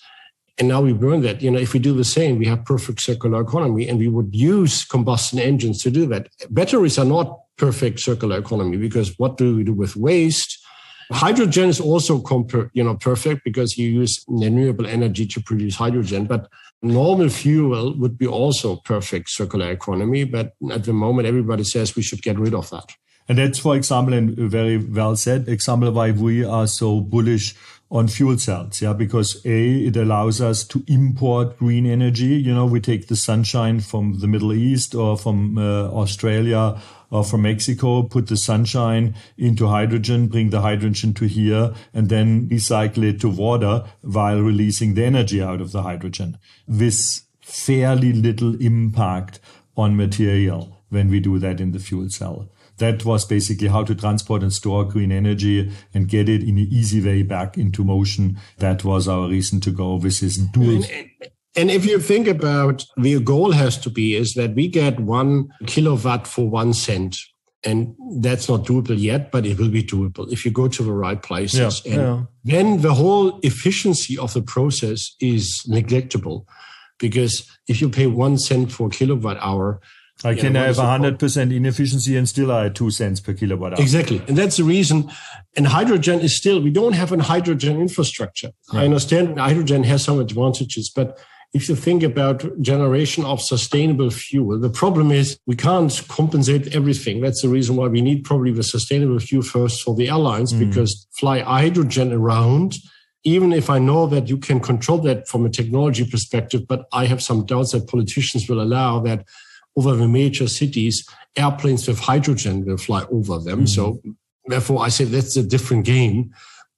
and 0.57 0.67
now 0.67 0.81
we 0.81 0.93
burn 0.93 1.21
that 1.21 1.41
you 1.41 1.51
know 1.51 1.60
if 1.60 1.73
we 1.73 1.79
do 1.79 1.93
the 1.93 2.03
same 2.03 2.38
we 2.38 2.45
have 2.45 2.63
perfect 2.65 3.01
circular 3.01 3.41
economy 3.41 3.88
and 3.88 3.99
we 3.99 4.07
would 4.07 4.33
use 4.33 4.86
combustion 4.86 5.39
engines 5.39 5.81
to 5.83 5.91
do 5.91 6.05
that 6.05 6.29
batteries 6.49 6.97
are 6.97 7.05
not 7.05 7.39
perfect 7.57 7.99
circular 7.99 8.38
economy 8.38 8.77
because 8.77 9.17
what 9.17 9.38
do 9.38 9.55
we 9.55 9.63
do 9.63 9.73
with 9.73 9.95
waste 9.95 10.57
Hydrogen 11.12 11.69
is 11.69 11.79
also 11.79 12.21
you 12.73 12.83
know 12.83 12.95
perfect 12.95 13.43
because 13.45 13.77
you 13.77 13.88
use 13.88 14.25
renewable 14.27 14.86
energy 14.86 15.25
to 15.27 15.41
produce 15.41 15.75
hydrogen, 15.75 16.25
but 16.25 16.49
normal 16.81 17.29
fuel 17.29 17.97
would 17.97 18.17
be 18.17 18.27
also 18.27 18.75
perfect 18.75 19.29
circular 19.29 19.71
economy. 19.71 20.25
But 20.25 20.53
at 20.69 20.83
the 20.83 20.91
moment, 20.91 21.27
everybody 21.27 21.63
says 21.63 21.95
we 21.95 22.01
should 22.01 22.21
get 22.21 22.38
rid 22.38 22.53
of 22.53 22.69
that. 22.71 22.91
And 23.29 23.38
that's, 23.38 23.60
for 23.60 23.75
example, 23.75 24.13
and 24.13 24.38
very 24.38 24.77
well 24.77 25.15
said, 25.15 25.47
example 25.47 25.91
why 25.91 26.12
we 26.12 26.45
are 26.45 26.67
so 26.67 27.01
bullish 27.01 27.55
on 27.89 28.08
fuel 28.08 28.38
cells. 28.38 28.82
Yeah, 28.82 28.93
because 28.93 29.41
A, 29.45 29.86
it 29.86 29.95
allows 29.95 30.41
us 30.41 30.63
to 30.65 30.84
import 30.88 31.58
green 31.58 31.86
energy. 31.86 32.36
You 32.36 32.54
know, 32.54 32.65
we 32.65 32.82
take 32.82 33.08
the 33.08 33.15
sunshine 33.15 33.80
from 33.80 34.19
the 34.19 34.28
Middle 34.28 34.54
East 34.54 34.93
or 34.93 35.17
from 35.17 35.58
uh, 35.58 35.89
Australia 35.89 36.82
or 37.10 37.23
from 37.23 37.43
Mexico, 37.43 38.04
put 38.04 38.28
the 38.28 38.36
sunshine 38.36 39.15
into 39.38 39.67
hydrogen, 39.67 40.28
bring 40.28 40.50
the 40.50 40.62
hydrogen 40.62 41.13
to 41.13 41.26
here, 41.26 41.73
and 41.93 42.10
then 42.10 42.50
recycle 42.50 43.04
it 43.04 43.21
to 43.21 43.30
water 43.30 43.86
while 44.02 44.41
releasing 44.41 44.93
the 44.93 45.06
energy 45.06 45.41
out 45.41 45.62
of 45.62 45.71
the 45.71 45.84
hydrogen 45.84 46.38
with 46.67 47.21
fairly 47.39 48.12
little 48.12 48.62
impact 48.62 49.39
on 49.78 49.95
material 49.95 50.84
when 50.89 51.10
we 51.10 51.21
do 51.21 51.39
that 51.39 51.62
in 51.62 51.71
the 51.71 51.80
fuel 51.80 52.10
cell 52.10 52.50
that 52.77 53.05
was 53.05 53.25
basically 53.25 53.67
how 53.67 53.83
to 53.83 53.95
transport 53.95 54.43
and 54.43 54.53
store 54.53 54.85
green 54.85 55.11
energy 55.11 55.71
and 55.93 56.07
get 56.07 56.29
it 56.29 56.41
in 56.41 56.57
an 56.57 56.67
easy 56.69 57.03
way 57.03 57.23
back 57.23 57.57
into 57.57 57.83
motion. 57.83 58.37
That 58.59 58.83
was 58.83 59.07
our 59.07 59.27
reason 59.27 59.59
to 59.61 59.71
go 59.71 59.95
with 59.95 60.19
this 60.19 60.37
dual. 60.37 60.83
And 61.55 61.71
if 61.71 61.85
you 61.85 61.99
think 61.99 62.27
about 62.27 62.85
the 62.97 63.19
goal 63.19 63.51
has 63.51 63.77
to 63.79 63.89
be 63.89 64.15
is 64.15 64.35
that 64.35 64.53
we 64.53 64.67
get 64.67 64.99
one 64.99 65.49
kilowatt 65.65 66.27
for 66.27 66.47
one 66.47 66.73
cent. 66.73 67.17
And 67.63 67.95
that's 68.21 68.47
not 68.47 68.65
doable 68.65 68.97
yet, 68.97 69.31
but 69.31 69.45
it 69.45 69.57
will 69.57 69.69
be 69.69 69.83
doable 69.83 70.31
if 70.31 70.45
you 70.45 70.51
go 70.51 70.67
to 70.67 70.83
the 70.83 70.93
right 70.93 71.21
places. 71.21 71.81
Yeah, 71.83 71.91
and 71.93 72.01
yeah. 72.01 72.23
then 72.43 72.81
the 72.81 72.93
whole 72.93 73.39
efficiency 73.41 74.17
of 74.17 74.33
the 74.33 74.43
process 74.43 75.15
is 75.19 75.65
neglectable 75.67 76.45
because 76.99 77.49
if 77.67 77.81
you 77.81 77.89
pay 77.89 78.05
one 78.05 78.37
cent 78.37 78.71
for 78.71 78.89
kilowatt 78.89 79.37
hour, 79.41 79.81
I 80.23 80.34
can 80.34 80.53
know, 80.53 80.65
have 80.65 80.77
100% 80.77 81.56
inefficiency 81.56 82.17
and 82.17 82.27
still 82.27 82.51
I 82.51 82.65
have 82.65 82.73
two 82.73 82.89
cents 82.89 83.19
per 83.19 83.34
kilowatt 83.34 83.73
hour. 83.73 83.82
Exactly. 83.82 84.21
And 84.27 84.38
that's 84.38 84.58
the 84.58 84.63
reason. 84.63 85.12
And 85.56 85.67
hydrogen 85.67 86.21
is 86.21 86.36
still, 86.36 86.62
we 86.62 86.71
don't 86.71 86.93
have 86.93 87.12
a 87.12 87.21
hydrogen 87.21 87.80
infrastructure. 87.80 88.51
Right. 88.73 88.82
I 88.82 88.86
understand 88.86 89.39
hydrogen 89.39 89.84
has 89.84 90.03
some 90.03 90.19
advantages, 90.19 90.91
but 90.93 91.19
if 91.53 91.69
you 91.69 91.75
think 91.75 92.03
about 92.03 92.43
generation 92.62 93.23
of 93.25 93.41
sustainable 93.41 94.10
fuel, 94.10 94.60
the 94.60 94.69
problem 94.69 95.12
is 95.12 95.39
we 95.45 95.56
can't 95.56 96.03
compensate 96.08 96.75
everything. 96.75 97.21
That's 97.21 97.41
the 97.41 97.49
reason 97.49 97.75
why 97.75 97.88
we 97.88 98.01
need 98.01 98.25
probably 98.25 98.51
the 98.51 98.63
sustainable 98.63 99.19
fuel 99.19 99.43
first 99.43 99.82
for 99.82 99.95
the 99.95 100.10
airlines, 100.10 100.51
mm. 100.51 100.60
because 100.60 101.08
fly 101.17 101.39
hydrogen 101.39 102.12
around, 102.12 102.75
even 103.23 103.53
if 103.53 103.69
I 103.69 103.80
know 103.80 104.08
that 104.08 104.30
you 104.30 104.38
can 104.38 104.60
control 104.60 104.97
that 104.99 105.27
from 105.27 105.45
a 105.45 105.49
technology 105.49 106.06
perspective, 106.06 106.67
but 106.67 106.86
I 106.91 107.06
have 107.06 107.23
some 107.23 107.45
doubts 107.45 107.71
that 107.71 107.88
politicians 107.88 108.49
will 108.49 108.62
allow 108.62 108.99
that 109.01 109.25
over 109.77 109.95
the 109.95 110.07
major 110.07 110.47
cities, 110.47 111.07
airplanes 111.35 111.87
with 111.87 111.99
hydrogen 111.99 112.65
will 112.65 112.77
fly 112.77 113.05
over 113.11 113.37
them. 113.39 113.61
Mm. 113.61 113.69
So 113.69 114.01
therefore, 114.47 114.83
I 114.83 114.89
say 114.89 115.03
that's 115.05 115.37
a 115.37 115.43
different 115.43 115.85
game. 115.85 116.33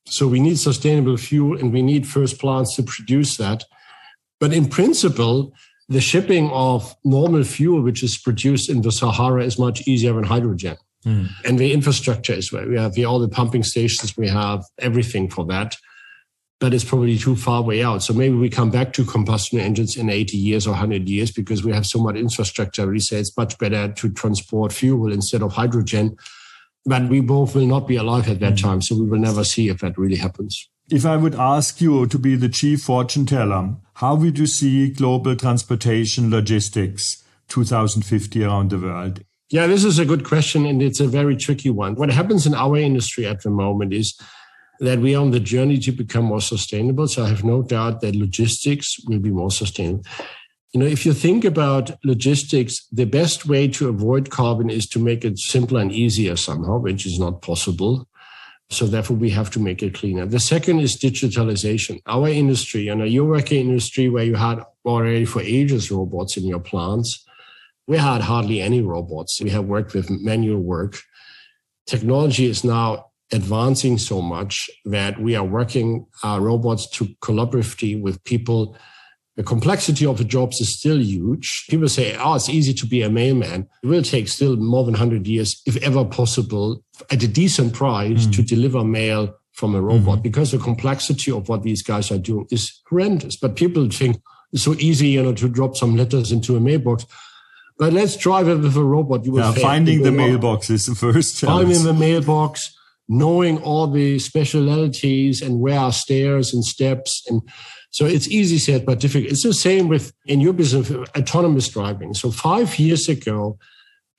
So 0.05 0.27
we 0.27 0.39
need 0.39 0.59
sustainable 0.59 1.17
fuel 1.17 1.57
and 1.57 1.71
we 1.71 1.81
need 1.81 2.07
first 2.07 2.39
plants 2.39 2.75
to 2.75 2.83
produce 2.83 3.37
that. 3.37 3.63
But 4.39 4.53
in 4.53 4.67
principle, 4.67 5.53
the 5.87 6.01
shipping 6.01 6.49
of 6.51 6.95
normal 7.03 7.43
fuel, 7.43 7.81
which 7.81 8.03
is 8.03 8.17
produced 8.17 8.69
in 8.69 8.81
the 8.81 8.91
Sahara, 8.91 9.43
is 9.43 9.57
much 9.57 9.87
easier 9.87 10.13
than 10.13 10.25
hydrogen. 10.25 10.77
Mm. 11.05 11.29
And 11.45 11.57
the 11.57 11.71
infrastructure 11.71 12.33
is 12.33 12.51
where 12.51 12.67
we 12.67 12.77
have 12.77 12.93
the, 12.93 13.05
all 13.05 13.19
the 13.19 13.29
pumping 13.29 13.63
stations, 13.63 14.17
we 14.17 14.27
have 14.27 14.63
everything 14.79 15.29
for 15.29 15.45
that 15.45 15.77
that 16.59 16.73
is 16.73 16.83
probably 16.83 17.17
too 17.17 17.35
far 17.35 17.61
way 17.61 17.83
out. 17.83 18.03
So 18.03 18.13
maybe 18.13 18.35
we 18.35 18.49
come 18.49 18.69
back 18.69 18.91
to 18.93 19.05
combustion 19.05 19.59
engines 19.59 19.95
in 19.95 20.09
80 20.09 20.37
years 20.37 20.67
or 20.67 20.71
100 20.71 21.07
years 21.07 21.31
because 21.31 21.63
we 21.63 21.71
have 21.71 21.85
so 21.85 21.99
much 21.99 22.15
infrastructure. 22.15 22.85
We 22.87 22.99
say 22.99 23.19
it's 23.19 23.35
much 23.37 23.57
better 23.57 23.91
to 23.93 24.11
transport 24.11 24.73
fuel 24.73 25.11
instead 25.11 25.41
of 25.41 25.53
hydrogen. 25.53 26.17
But 26.85 27.07
we 27.07 27.21
both 27.21 27.55
will 27.55 27.65
not 27.65 27.87
be 27.87 27.95
alive 27.95 28.27
at 28.29 28.39
that 28.41 28.53
mm. 28.53 28.61
time. 28.61 28.81
So 28.81 28.95
we 28.95 29.07
will 29.07 29.19
never 29.19 29.43
see 29.43 29.69
if 29.69 29.79
that 29.79 29.97
really 29.97 30.17
happens. 30.17 30.69
If 30.91 31.05
I 31.05 31.17
would 31.17 31.35
ask 31.35 31.79
you 31.81 32.07
to 32.07 32.19
be 32.19 32.35
the 32.35 32.49
chief 32.49 32.81
fortune 32.81 33.25
teller, 33.25 33.75
how 33.95 34.15
would 34.15 34.39
you 34.39 34.47
see 34.47 34.89
global 34.89 35.35
transportation 35.35 36.29
logistics 36.29 37.23
2050 37.49 38.43
around 38.43 38.71
the 38.71 38.79
world? 38.79 39.23
Yeah, 39.51 39.67
this 39.67 39.83
is 39.83 39.97
a 39.97 40.05
good 40.05 40.25
question 40.25 40.65
and 40.65 40.81
it's 40.81 40.99
a 40.99 41.07
very 41.07 41.35
tricky 41.35 41.69
one. 41.69 41.95
What 41.95 42.11
happens 42.11 42.45
in 42.45 42.53
our 42.53 42.77
industry 42.77 43.25
at 43.25 43.43
the 43.43 43.49
moment 43.49 43.93
is 43.93 44.19
that 44.79 44.99
we 44.99 45.15
are 45.15 45.21
on 45.21 45.31
the 45.31 45.39
journey 45.39 45.77
to 45.79 45.91
become 45.91 46.25
more 46.25 46.41
sustainable. 46.41 47.07
So 47.07 47.23
I 47.23 47.29
have 47.29 47.43
no 47.43 47.61
doubt 47.61 48.01
that 48.01 48.15
logistics 48.15 48.97
will 49.07 49.19
be 49.19 49.31
more 49.31 49.51
sustainable. 49.51 50.03
You 50.73 50.79
know, 50.79 50.85
if 50.85 51.05
you 51.05 51.13
think 51.13 51.45
about 51.45 51.91
logistics, 52.03 52.85
the 52.91 53.05
best 53.05 53.47
way 53.47 53.67
to 53.69 53.89
avoid 53.89 54.29
carbon 54.29 54.69
is 54.69 54.87
to 54.89 54.99
make 54.99 55.25
it 55.25 55.39
simpler 55.39 55.81
and 55.81 55.91
easier 55.91 56.35
somehow, 56.35 56.77
which 56.77 57.05
is 57.05 57.19
not 57.19 57.41
possible. 57.41 58.07
So 58.69 58.85
therefore, 58.85 59.17
we 59.17 59.31
have 59.31 59.49
to 59.51 59.59
make 59.59 59.81
it 59.81 59.95
cleaner. 59.95 60.27
The 60.27 60.39
second 60.39 60.79
is 60.79 60.95
digitalization. 60.95 62.01
Our 62.05 62.29
industry, 62.29 62.81
you 62.81 62.93
know, 62.93 63.03
your 63.03 63.25
working 63.25 63.67
industry 63.67 64.09
where 64.09 64.23
you 64.23 64.35
had 64.35 64.63
already 64.85 65.25
for 65.25 65.41
ages 65.41 65.89
robots 65.89 66.37
in 66.37 66.45
your 66.45 66.59
plants, 66.59 67.25
we 67.87 67.97
had 67.97 68.21
hardly 68.21 68.61
any 68.61 68.81
robots. 68.81 69.41
We 69.41 69.49
have 69.49 69.65
worked 69.65 69.95
with 69.95 70.11
manual 70.11 70.59
work. 70.59 70.99
Technology 71.87 72.45
is 72.45 72.63
now 72.63 73.08
advancing 73.31 73.97
so 73.97 74.21
much 74.21 74.69
that 74.85 75.21
we 75.21 75.35
are 75.35 75.43
working 75.43 76.05
our 76.23 76.41
robots 76.41 76.89
to 76.89 77.05
collaboratively 77.21 78.01
with 78.01 78.23
people 78.23 78.75
The 79.39 79.43
complexity 79.45 80.05
of 80.05 80.17
the 80.17 80.25
jobs 80.25 80.59
is 80.59 80.77
still 80.77 80.99
huge. 80.99 81.65
People 81.69 81.87
say, 81.87 82.13
oh, 82.17 82.35
it's 82.35 82.49
easy 82.49 82.73
to 82.73 82.85
be 82.85 83.01
a 83.01 83.09
mailman. 83.09 83.69
It 83.81 83.87
will 83.87 84.03
take 84.03 84.27
still 84.27 84.57
more 84.57 84.83
than 84.83 84.91
100 84.91 85.25
years, 85.27 85.61
if 85.65 85.77
ever 85.77 86.03
possible, 86.03 86.83
at 87.09 87.23
a 87.23 87.27
decent 87.27 87.73
price 87.73 88.27
mm. 88.27 88.35
to 88.35 88.41
deliver 88.43 88.83
mail 88.83 89.33
from 89.53 89.75
a 89.75 89.81
robot 89.81 90.15
mm-hmm. 90.15 90.23
because 90.23 90.51
the 90.51 90.57
complexity 90.57 91.31
of 91.31 91.47
what 91.47 91.63
these 91.63 91.81
guys 91.81 92.11
are 92.11 92.17
doing 92.17 92.47
is 92.51 92.81
horrendous. 92.89 93.37
But 93.37 93.55
people 93.55 93.89
think 93.89 94.21
it's 94.51 94.63
so 94.63 94.73
easy, 94.73 95.07
you 95.07 95.23
know, 95.23 95.33
to 95.35 95.47
drop 95.47 95.77
some 95.77 95.95
letters 95.95 96.33
into 96.33 96.57
a 96.57 96.59
mailbox. 96.59 97.05
But 97.77 97.93
let's 97.93 98.17
drive 98.17 98.49
it 98.49 98.57
with 98.57 98.75
a 98.75 98.83
robot. 98.83 99.23
You 99.23 99.31
will 99.31 99.39
yeah, 99.39 99.53
finding 99.53 100.03
the 100.03 100.11
mailbox 100.11 100.69
is 100.69 100.85
the 100.87 100.95
first 100.95 101.37
challenge. 101.37 101.77
Finding 101.77 101.85
the 101.85 101.93
mailbox, 101.93 102.75
knowing 103.09 103.61
all 103.63 103.87
the 103.87 104.19
specialities 104.19 105.41
and 105.41 105.59
where 105.59 105.79
are 105.79 105.91
stairs 105.91 106.53
and 106.53 106.63
steps 106.63 107.25
and 107.27 107.41
so 107.91 108.05
it's 108.05 108.27
easy 108.27 108.59
said, 108.59 108.85
but 108.85 108.99
difficult. 108.99 109.31
It's 109.31 109.43
the 109.43 109.53
same 109.53 109.87
with 109.87 110.13
in 110.25 110.41
your 110.41 110.53
business, 110.53 110.91
autonomous 111.17 111.67
driving. 111.67 112.13
So 112.13 112.29
five 112.29 112.77
years 112.77 113.09
ago, 113.09 113.57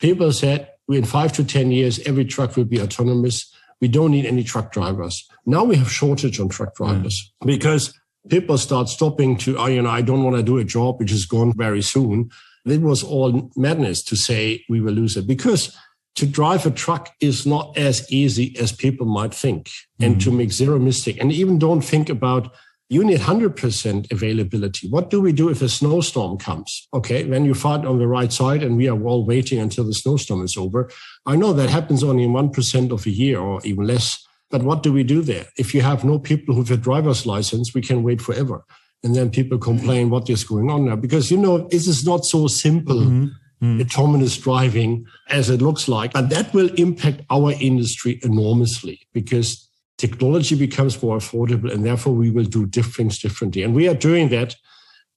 people 0.00 0.32
said 0.32 0.70
in 0.88 1.04
five 1.04 1.32
to 1.34 1.44
10 1.44 1.70
years, 1.70 2.00
every 2.00 2.24
truck 2.24 2.56
will 2.56 2.64
be 2.64 2.80
autonomous. 2.80 3.52
We 3.80 3.88
don't 3.88 4.10
need 4.10 4.26
any 4.26 4.42
truck 4.42 4.72
drivers. 4.72 5.26
Now 5.46 5.64
we 5.64 5.76
have 5.76 5.90
shortage 5.90 6.40
on 6.40 6.48
truck 6.48 6.74
drivers 6.74 7.32
mm. 7.42 7.46
because 7.46 7.94
people 8.28 8.58
start 8.58 8.88
stopping 8.88 9.36
to, 9.38 9.56
oh, 9.56 9.66
you 9.66 9.82
know, 9.82 9.90
I 9.90 10.02
don't 10.02 10.24
want 10.24 10.36
to 10.36 10.42
do 10.42 10.58
a 10.58 10.64
job 10.64 10.98
which 10.98 11.12
is 11.12 11.24
gone 11.24 11.54
very 11.56 11.82
soon. 11.82 12.30
It 12.66 12.82
was 12.82 13.02
all 13.02 13.50
madness 13.56 14.02
to 14.04 14.16
say 14.16 14.64
we 14.68 14.80
will 14.80 14.92
lose 14.92 15.16
it 15.16 15.26
because 15.26 15.74
to 16.16 16.26
drive 16.26 16.66
a 16.66 16.70
truck 16.70 17.10
is 17.20 17.46
not 17.46 17.76
as 17.76 18.10
easy 18.12 18.56
as 18.58 18.72
people 18.72 19.06
might 19.06 19.32
think 19.32 19.66
mm. 20.00 20.06
and 20.06 20.20
to 20.20 20.30
make 20.30 20.52
zero 20.52 20.78
mistake. 20.78 21.18
And 21.20 21.32
even 21.32 21.58
don't 21.58 21.82
think 21.82 22.08
about 22.08 22.52
you 22.90 23.04
need 23.04 23.20
100% 23.20 24.10
availability. 24.10 24.88
What 24.88 25.10
do 25.10 25.20
we 25.20 25.32
do 25.32 25.48
if 25.48 25.62
a 25.62 25.68
snowstorm 25.68 26.38
comes? 26.38 26.88
Okay, 26.92 27.24
when 27.24 27.44
you 27.44 27.54
fight 27.54 27.84
on 27.84 27.98
the 27.98 28.08
right 28.08 28.32
side 28.32 28.64
and 28.64 28.76
we 28.76 28.88
are 28.88 29.00
all 29.00 29.24
waiting 29.24 29.60
until 29.60 29.84
the 29.84 29.94
snowstorm 29.94 30.42
is 30.42 30.56
over. 30.56 30.90
I 31.24 31.36
know 31.36 31.52
that 31.52 31.70
happens 31.70 32.02
only 32.02 32.24
in 32.24 32.32
1% 32.32 32.90
of 32.90 33.06
a 33.06 33.10
year 33.10 33.38
or 33.38 33.60
even 33.64 33.86
less. 33.86 34.18
But 34.50 34.64
what 34.64 34.82
do 34.82 34.92
we 34.92 35.04
do 35.04 35.22
there? 35.22 35.46
If 35.56 35.72
you 35.72 35.82
have 35.82 36.04
no 36.04 36.18
people 36.18 36.56
with 36.56 36.70
a 36.72 36.76
driver's 36.76 37.24
license, 37.24 37.72
we 37.72 37.80
can 37.80 38.02
wait 38.02 38.20
forever. 38.20 38.64
And 39.04 39.14
then 39.14 39.30
people 39.30 39.58
complain 39.58 40.10
what 40.10 40.28
is 40.28 40.42
going 40.42 40.68
on 40.68 40.84
now 40.86 40.96
because, 40.96 41.30
you 41.30 41.36
know, 41.36 41.68
this 41.68 41.86
is 41.86 42.04
not 42.04 42.24
so 42.24 42.48
simple. 42.48 42.96
Mm-hmm. 42.96 43.26
Mm. 43.62 43.82
autonomous 43.82 44.38
driving 44.38 45.04
as 45.28 45.50
it 45.50 45.60
looks 45.60 45.86
like. 45.86 46.14
But 46.14 46.30
that 46.30 46.54
will 46.54 46.72
impact 46.76 47.20
our 47.28 47.52
industry 47.52 48.18
enormously 48.22 49.06
because 49.12 49.68
technology 49.98 50.54
becomes 50.54 51.02
more 51.02 51.18
affordable 51.18 51.70
and 51.70 51.84
therefore 51.84 52.14
we 52.14 52.30
will 52.30 52.44
do 52.44 52.66
things 52.66 53.18
differently. 53.18 53.62
And 53.62 53.74
we 53.74 53.86
are 53.86 53.94
doing 53.94 54.30
that. 54.30 54.56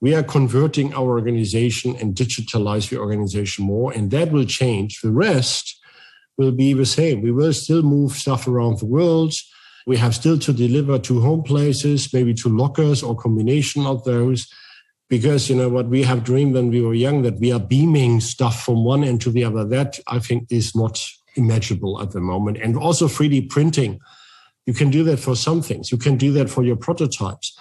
We 0.01 0.13
are 0.13 0.23
converting 0.23 0.93
our 0.93 1.11
organization 1.11 1.95
and 1.95 2.13
digitalize 2.13 2.89
the 2.89 2.99
organization 2.99 3.63
more, 3.63 3.93
and 3.93 4.11
that 4.11 4.33
will 4.33 4.43
change. 4.43 4.99
The 4.99 5.11
rest 5.11 5.79
will 6.37 6.51
be 6.51 6.73
the 6.73 6.85
same. 6.85 7.21
We 7.21 7.31
will 7.31 7.53
still 7.53 7.83
move 7.83 8.11
stuff 8.11 8.45
around 8.45 8.79
the 8.79 8.85
world. 8.85 9.33
We 9.87 9.95
have 9.97 10.13
still 10.15 10.37
to 10.39 10.51
deliver 10.51 10.99
to 10.99 11.21
home 11.21 11.43
places, 11.43 12.11
maybe 12.11 12.33
to 12.33 12.49
lockers 12.49 13.01
or 13.01 13.15
combination 13.15 13.85
of 13.85 14.03
those. 14.03 14.47
Because 15.09 15.49
you 15.49 15.55
know 15.55 15.69
what 15.69 15.87
we 15.87 16.03
have 16.03 16.23
dreamed 16.23 16.55
when 16.55 16.69
we 16.69 16.81
were 16.81 16.93
young 16.93 17.21
that 17.21 17.39
we 17.39 17.51
are 17.51 17.59
beaming 17.59 18.19
stuff 18.19 18.63
from 18.63 18.83
one 18.83 19.03
end 19.03 19.21
to 19.21 19.29
the 19.29 19.43
other. 19.43 19.65
That 19.65 19.99
I 20.07 20.19
think 20.19 20.47
is 20.49 20.75
not 20.75 21.05
imaginable 21.35 22.01
at 22.01 22.11
the 22.11 22.21
moment. 22.21 22.57
And 22.57 22.77
also 22.77 23.07
3D 23.07 23.49
printing 23.49 23.99
you 24.65 24.73
can 24.73 24.89
do 24.89 25.03
that 25.05 25.17
for 25.17 25.35
some 25.35 25.61
things. 25.61 25.91
You 25.91 25.97
can 25.97 26.17
do 26.17 26.31
that 26.33 26.49
for 26.49 26.63
your 26.63 26.75
prototypes. 26.75 27.57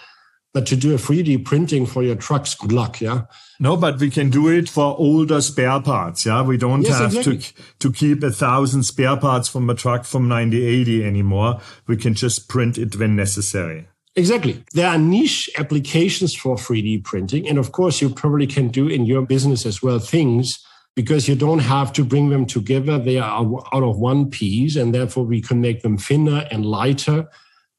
But 0.54 0.66
to 0.66 0.76
do 0.76 0.92
a 0.92 0.98
3D 0.98 1.46
printing 1.46 1.86
for 1.86 2.02
your 2.02 2.14
trucks, 2.14 2.54
good 2.54 2.72
luck, 2.72 3.00
yeah. 3.00 3.22
No, 3.58 3.74
but 3.74 3.98
we 3.98 4.10
can 4.10 4.28
do 4.28 4.48
it 4.48 4.68
for 4.68 4.94
older 4.98 5.40
spare 5.40 5.80
parts, 5.80 6.26
yeah. 6.26 6.42
We 6.42 6.58
don't 6.58 6.82
yes, 6.82 6.98
have 6.98 7.16
exactly. 7.16 7.38
to 7.38 7.52
to 7.78 7.92
keep 7.92 8.22
a 8.22 8.30
thousand 8.30 8.82
spare 8.82 9.16
parts 9.16 9.48
from 9.48 9.70
a 9.70 9.74
truck 9.74 10.04
from 10.04 10.28
1980 10.28 11.06
anymore. 11.06 11.60
We 11.86 11.96
can 11.96 12.12
just 12.12 12.50
print 12.50 12.76
it 12.76 12.94
when 12.96 13.16
necessary. 13.16 13.88
Exactly. 14.14 14.62
There 14.74 14.88
are 14.88 14.98
niche 14.98 15.48
applications 15.56 16.34
for 16.34 16.56
3D 16.56 17.04
printing, 17.04 17.48
and 17.48 17.58
of 17.58 17.72
course, 17.72 18.02
you 18.02 18.10
probably 18.10 18.46
can 18.46 18.68
do 18.68 18.86
in 18.88 19.06
your 19.06 19.22
business 19.22 19.64
as 19.64 19.82
well 19.82 19.98
things 19.98 20.58
because 20.94 21.26
you 21.28 21.34
don't 21.34 21.60
have 21.60 21.92
to 21.94 22.04
bring 22.04 22.28
them 22.28 22.44
together. 22.44 22.98
They 22.98 23.18
are 23.18 23.42
out 23.72 23.82
of 23.82 23.98
one 23.98 24.30
piece, 24.30 24.76
and 24.76 24.94
therefore 24.94 25.24
we 25.24 25.40
can 25.40 25.60
make 25.60 25.82
them 25.82 25.96
thinner 25.96 26.46
and 26.50 26.66
lighter 26.66 27.26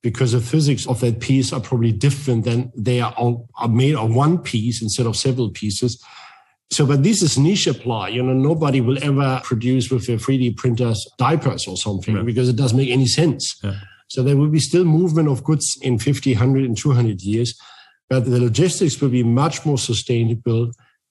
because 0.01 0.33
the 0.33 0.41
physics 0.41 0.87
of 0.87 0.99
that 0.99 1.19
piece 1.19 1.53
are 1.53 1.61
probably 1.61 1.91
different 1.91 2.45
than 2.45 2.71
they 2.75 2.99
are, 2.99 3.13
all, 3.13 3.47
are 3.57 3.69
made 3.69 3.95
of 3.95 4.13
one 4.13 4.37
piece 4.37 4.81
instead 4.81 5.05
of 5.05 5.15
several 5.15 5.49
pieces. 5.51 6.03
So, 6.71 6.85
but 6.87 7.03
this 7.03 7.21
is 7.21 7.37
niche 7.37 7.67
apply. 7.67 8.09
You 8.09 8.23
know, 8.23 8.33
nobody 8.33 8.81
will 8.81 9.01
ever 9.03 9.39
produce 9.43 9.91
with 9.91 10.09
a 10.09 10.13
3D 10.13 10.57
printers 10.57 11.07
diapers 11.17 11.67
or 11.67 11.77
something 11.77 12.15
right. 12.15 12.25
because 12.25 12.49
it 12.49 12.55
doesn't 12.55 12.77
make 12.77 12.89
any 12.89 13.05
sense. 13.05 13.59
Yeah. 13.63 13.75
So 14.13 14.21
there 14.21 14.37
will 14.37 14.49
be 14.49 14.59
still 14.59 14.85
movement 14.85 15.27
of 15.27 15.43
goods 15.43 15.75
in 15.81 15.97
50, 15.97 16.33
100, 16.33 16.65
and 16.65 16.77
200 16.77 17.21
years, 17.21 17.59
but 18.11 18.25
the 18.25 18.39
logistics 18.39 19.01
will 19.01 19.09
be 19.09 19.23
much 19.23 19.65
more 19.65 19.79
sustainable 19.79 20.69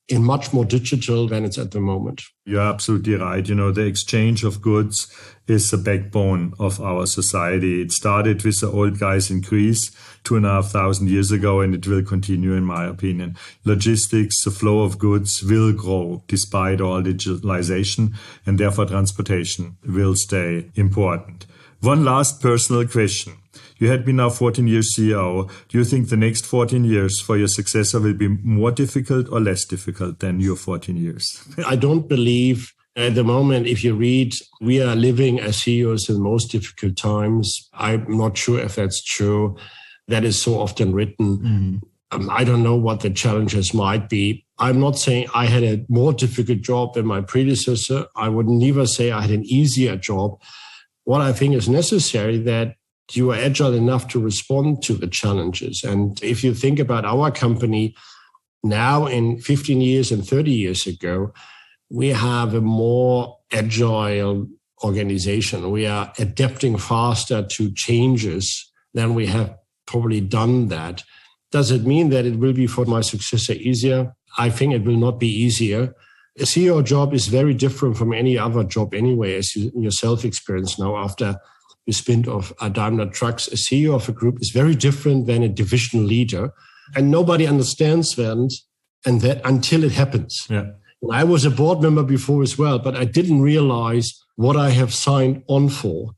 and 0.09 0.25
much 0.25 0.53
more 0.53 0.65
digital 0.65 1.27
than 1.27 1.45
it's 1.45 1.59
at 1.59 1.73
the 1.73 1.81
moment. 1.81 2.23
You're 2.45 2.61
absolutely 2.61 3.17
right. 3.17 3.49
You 3.49 3.57
know, 3.57 3.73
the 3.73 3.87
exchange 3.87 4.45
of 4.45 4.63
goods 4.63 5.13
is 5.49 5.69
the 5.73 5.79
backbone 5.79 6.55
of 6.61 6.81
our 6.81 7.07
society. 7.07 7.83
It 7.83 7.91
started 7.91 8.45
with 8.45 8.61
the 8.61 8.71
old 8.71 9.01
guys 9.01 9.33
in 9.33 9.41
Greece 9.41 9.91
two 10.23 10.37
and 10.37 10.47
a 10.47 10.51
half 10.51 10.67
thousand 10.67 11.11
years 11.11 11.33
ago, 11.33 11.61
and 11.61 11.75
it 11.75 11.89
will 11.89 12.05
continue, 12.05 12.53
in 12.53 12.65
my 12.65 12.85
opinion. 12.85 13.37
Logistics, 13.65 14.45
the 14.45 14.53
flow 14.53 14.83
of 14.83 15.01
goods 15.01 15.43
will 15.43 15.73
grow 15.73 16.23
despite 16.29 16.81
all 16.81 17.03
digitalization, 17.03 18.15
and 18.47 18.61
therefore 18.61 18.87
transportation 18.87 19.77
will 19.85 20.15
stay 20.15 20.71
important. 20.77 21.47
One 21.83 22.05
last 22.05 22.41
personal 22.41 22.87
question. 22.87 23.33
You 23.79 23.89
had 23.89 24.05
been 24.05 24.17
now 24.17 24.31
14 24.31 24.69
years 24.69 24.95
CEO. 24.95 25.51
Do 25.67 25.79
you 25.79 25.85
think 25.85 26.11
the 26.11 26.17
next 26.17 26.47
14 26.47 26.85
years 26.85 27.21
for 27.21 27.37
your 27.37 27.49
successor 27.49 27.99
will 27.99 28.15
be 28.15 28.29
more 28.29 28.71
difficult 28.71 29.29
or 29.33 29.41
less 29.41 29.65
difficult 29.65 30.21
than 30.21 30.39
your 30.39 30.55
14 30.55 30.97
years? 30.97 31.45
I 31.67 31.75
don't 31.75 32.09
believe 32.09 32.73
at 32.95 33.17
the 33.17 33.25
moment, 33.25 33.67
if 33.67 33.83
you 33.83 33.97
read, 33.97 34.33
we 34.61 34.81
are 34.81 34.95
living 34.95 35.41
as 35.41 35.57
CEOs 35.57 36.09
in 36.09 36.23
most 36.23 36.53
difficult 36.53 36.97
times. 36.97 37.69
I'm 37.73 38.05
not 38.17 38.39
sure 38.39 38.61
if 38.61 38.77
that's 38.77 39.03
true. 39.03 39.57
That 40.07 40.23
is 40.23 40.41
so 40.41 40.61
often 40.61 40.93
written. 40.93 41.39
Mm. 41.39 41.81
Um, 42.13 42.31
I 42.31 42.45
don't 42.45 42.63
know 42.63 42.77
what 42.77 43.01
the 43.01 43.11
challenges 43.11 43.75
might 43.75 44.09
be. 44.09 44.47
I'm 44.59 44.79
not 44.79 44.99
saying 44.99 45.27
I 45.35 45.47
had 45.47 45.65
a 45.65 45.85
more 45.89 46.13
difficult 46.13 46.61
job 46.61 46.95
than 46.95 47.07
my 47.07 47.23
predecessor. 47.23 48.07
I 48.15 48.29
would 48.29 48.47
never 48.47 48.87
say 48.87 49.11
I 49.11 49.23
had 49.23 49.31
an 49.31 49.45
easier 49.47 49.97
job. 49.97 50.39
What 51.05 51.21
I 51.21 51.33
think 51.33 51.55
is 51.55 51.69
necessary 51.69 52.39
that 52.39 52.77
you 53.13 53.33
are 53.33 53.37
agile 53.37 53.75
enough 53.75 54.09
to 54.09 54.21
respond 54.21 54.83
to 54.85 54.95
the 54.95 55.07
challenges. 55.07 55.83
And 55.85 56.23
if 56.23 56.43
you 56.45 56.55
think 56.55 56.79
about 56.79 57.05
our 57.05 57.31
company 57.31 57.95
now 58.63 59.07
in 59.07 59.41
15 59.41 59.81
years 59.81 60.13
and 60.13 60.27
30 60.27 60.51
years 60.51 60.87
ago, 60.87 61.33
we 61.91 62.09
have 62.09 62.55
a 62.55 62.61
more 62.61 63.39
agile 63.53 64.47
organization. 64.83 65.71
We 65.71 65.87
are 65.87 66.13
adapting 66.19 66.79
faster 66.79 67.43
to 67.43 67.73
changes 67.73 68.71
than 68.95 69.15
we 69.15 69.27
have 69.27 69.57
probably 69.87 70.21
done 70.21 70.69
that. 70.69 71.03
Does 71.51 71.71
it 71.71 71.85
mean 71.85 72.09
that 72.11 72.25
it 72.25 72.39
will 72.39 72.55
be 72.55 72.67
for 72.67 72.87
my 72.87 73.03
successor 73.03 73.53
easier? 73.53 74.15
I 74.39 74.49
think 74.49 74.73
it 74.73 74.85
will 74.85 74.97
not 74.97 75.21
be 75.21 75.29
easier. 75.29 75.95
A 76.39 76.45
CEO 76.45 76.83
job 76.83 77.13
is 77.13 77.27
very 77.27 77.55
different 77.55 77.97
from 77.97 78.13
any 78.13 78.39
other 78.39 78.65
job 78.65 78.95
anyway, 78.95 79.37
as 79.37 79.55
you 79.55 79.71
yourself 79.75 80.25
experience 80.25 80.79
now 80.79 80.97
after 80.97 81.37
the 81.87 81.93
spin 81.93 82.29
of 82.29 82.53
a 82.61 82.71
Daimler 82.71 83.11
Trucks, 83.11 83.49
a 83.49 83.57
CEO 83.57 83.95
of 83.95 84.09
a 84.09 84.13
group 84.13 84.39
is 84.41 84.51
very 84.51 84.75
different 84.75 85.27
than 85.27 85.43
a 85.43 85.49
division 85.49 86.07
leader. 86.07 86.53
And 86.95 87.11
nobody 87.11 87.47
understands 87.47 88.15
that, 88.17 88.59
and 89.05 89.21
that 89.21 89.41
until 89.45 89.85
it 89.85 89.93
happens. 89.93 90.47
Yeah. 90.49 90.67
And 91.03 91.13
I 91.13 91.25
was 91.25 91.45
a 91.45 91.51
board 91.51 91.81
member 91.83 92.03
before 92.03 92.43
as 92.43 92.57
well, 92.57 92.79
but 92.79 92.97
I 92.97 93.05
didn't 93.05 93.43
realize 93.43 94.13
what 94.37 94.57
I 94.57 94.71
have 94.71 94.95
signed 94.95 95.43
on 95.49 95.69
for 95.69 96.13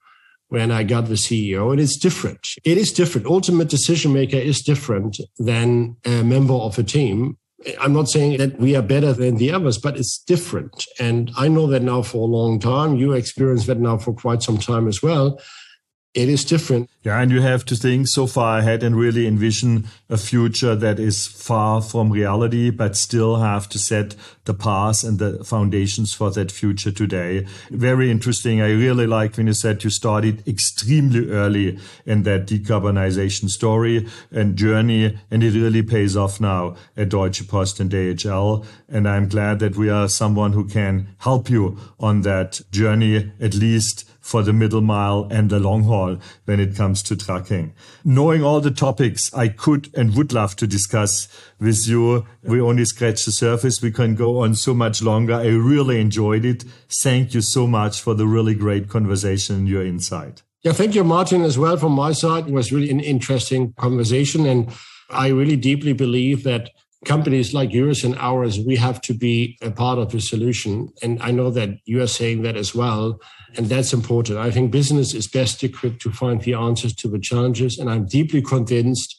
when 0.49 0.71
I 0.71 0.85
got 0.85 1.07
the 1.07 1.15
CEO. 1.15 1.73
And 1.73 1.81
it's 1.81 1.99
different. 1.99 2.47
It 2.65 2.77
is 2.77 2.93
different. 2.93 3.27
Ultimate 3.27 3.69
decision 3.69 4.13
maker 4.13 4.37
is 4.37 4.61
different 4.61 5.19
than 5.39 5.97
a 6.05 6.23
member 6.23 6.55
of 6.55 6.79
a 6.79 6.83
team. 6.83 7.39
I'm 7.81 7.93
not 7.93 8.09
saying 8.09 8.39
that 8.39 8.59
we 8.59 8.77
are 8.77 8.83
better 8.83 9.13
than 9.13 9.37
the 9.37 9.53
others, 9.53 9.79
but 9.79 9.97
it's 9.97 10.19
different. 10.19 10.85
And 10.99 11.31
I 11.37 11.49
know 11.49 11.67
that 11.69 11.83
now 11.83 12.03
for 12.03 12.19
a 12.19 12.31
long 12.31 12.59
time. 12.59 12.97
You 12.97 13.13
experienced 13.13 13.67
that 13.67 13.81
now 13.81 13.99
for 13.99 14.13
quite 14.13 14.43
some 14.43 14.59
time 14.59 14.89
as 14.89 15.03
well. 15.03 15.41
It 16.15 16.29
is 16.29 16.45
different. 16.45 16.91
Yeah, 17.05 17.21
and 17.21 17.31
you 17.31 17.43
have 17.43 17.67
to 17.67 17.77
think 17.77 18.09
so 18.09 18.27
far 18.27 18.61
ahead 18.61 18.83
and 18.83 18.97
really 18.97 19.27
envision 19.27 19.87
a 20.09 20.17
future 20.17 20.75
that 20.75 20.99
is 20.99 21.27
far 21.27 21.83
from 21.83 22.11
reality, 22.11 22.71
but 22.71 22.97
still 22.97 23.37
have 23.37 23.69
to 23.69 23.79
set 23.79 24.17
the 24.47 24.55
path 24.55 25.05
and 25.05 25.19
the 25.19 25.45
foundations 25.45 26.15
for 26.15 26.31
that 26.31 26.51
future 26.51 26.91
today. 26.91 27.47
Very 27.71 28.11
interesting. 28.11 28.63
I 28.63 28.71
really 28.71 29.07
like 29.07 29.37
when 29.37 29.49
you 29.49 29.53
said 29.53 29.85
you 29.85 29.91
started 29.91 30.49
extremely 30.49 31.29
early 31.31 31.79
in 32.07 32.23
that 32.23 32.47
decarbonization 32.47 33.51
story 33.51 34.09
and 34.31 34.57
journey, 34.57 35.19
and 35.31 35.45
it 35.45 35.53
really 35.53 35.83
pays 35.83 36.17
off 36.17 36.41
now 36.41 36.75
at 36.97 37.11
Deutsche 37.11 37.47
Post 37.47 37.81
and 37.81 37.91
DHL. 37.91 38.65
And 38.89 39.07
I'm 39.07 39.29
glad 39.29 39.59
that 39.59 39.77
we 39.77 39.91
are 39.91 40.09
someone 40.09 40.55
who 40.55 40.65
can 40.65 41.09
help 41.19 41.51
you 41.51 41.77
on 42.01 42.23
that 42.23 42.63
journey, 42.71 43.31
at 43.41 43.53
least 43.55 44.09
for 44.25 44.43
the 44.43 44.55
middle 44.55 44.81
mile 44.81 45.29
and 45.31 45.51
the 45.51 45.61
long 45.61 45.83
haul 45.83 46.17
when 46.47 46.59
it 46.59 46.75
comes 46.75 46.94
to 47.03 47.17
trucking. 47.17 47.75
Knowing 48.05 48.43
all 48.43 48.61
the 48.61 48.71
topics 48.71 49.33
I 49.35 49.49
could 49.49 49.91
and 49.95 50.17
would 50.17 50.33
love 50.33 50.57
to 50.57 50.67
discuss 50.67 51.29
with 51.59 51.87
you, 51.87 52.27
we 52.43 52.61
only 52.61 52.85
scratch 52.85 53.25
the 53.25 53.33
surface. 53.33 53.83
We 53.83 53.91
can 53.91 54.15
go 54.15 54.41
on 54.41 54.55
so 54.55 54.75
much 54.75 55.03
longer. 55.03 55.35
I 55.35 55.49
really 55.49 56.01
enjoyed 56.01 56.45
it. 56.45 56.65
Thank 56.89 57.35
you 57.35 57.41
so 57.41 57.67
much 57.67 58.01
for 58.01 58.15
the 58.15 58.27
really 58.27 58.55
great 58.55 58.89
conversation 58.89 59.57
and 59.57 59.69
your 59.69 59.85
insight. 59.85 60.43
Yeah, 60.63 60.73
thank 60.73 60.95
you, 60.95 61.05
Martin, 61.05 61.43
as 61.43 61.59
well 61.59 61.77
from 61.77 61.93
my 61.93 62.13
side. 62.13 62.49
It 62.49 62.55
was 62.55 62.73
really 62.73 62.91
an 62.91 63.01
interesting 63.01 63.75
conversation. 63.75 64.47
And 64.47 64.73
I 65.11 65.29
really 65.29 65.57
deeply 65.57 65.93
believe 65.93 66.43
that 66.45 66.71
companies 67.05 67.55
like 67.55 67.73
yours 67.73 68.05
and 68.05 68.17
ours, 68.19 68.59
we 68.59 68.77
have 68.77 69.01
to 69.03 69.15
be 69.15 69.59
a 69.63 69.71
part 69.71 69.99
of 69.99 70.13
the 70.13 70.21
solution. 70.21 70.89
And 71.03 71.23
I 71.23 71.31
know 71.31 71.51
that 71.51 71.71
you 71.85 72.03
are 72.03 72.07
saying 72.07 72.43
that 72.43 72.57
as 72.57 72.75
well. 72.75 73.21
And 73.57 73.67
that's 73.67 73.93
important. 73.93 74.39
I 74.39 74.51
think 74.51 74.71
business 74.71 75.15
is 75.15 75.27
best 75.27 75.63
equipped 75.63 76.01
to 76.03 76.11
find 76.11 76.41
the 76.41 76.55
answers 76.55 76.95
to 76.97 77.09
the 77.09 77.19
challenges. 77.19 77.79
And 77.79 77.91
I'm 77.91 78.07
deeply 78.07 78.43
convinced 78.43 79.17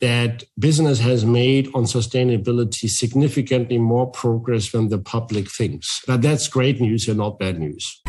that 0.00 0.42
business 0.58 0.98
has 0.98 1.24
made 1.24 1.68
on 1.74 1.84
sustainability 1.84 2.90
significantly 2.90 3.78
more 3.78 4.10
progress 4.10 4.72
than 4.72 4.88
the 4.88 4.98
public 4.98 5.48
thinks. 5.48 6.02
But 6.06 6.22
that's 6.22 6.48
great 6.48 6.80
news 6.80 7.06
and 7.06 7.18
not 7.18 7.38
bad 7.38 7.60
news. 7.60 8.01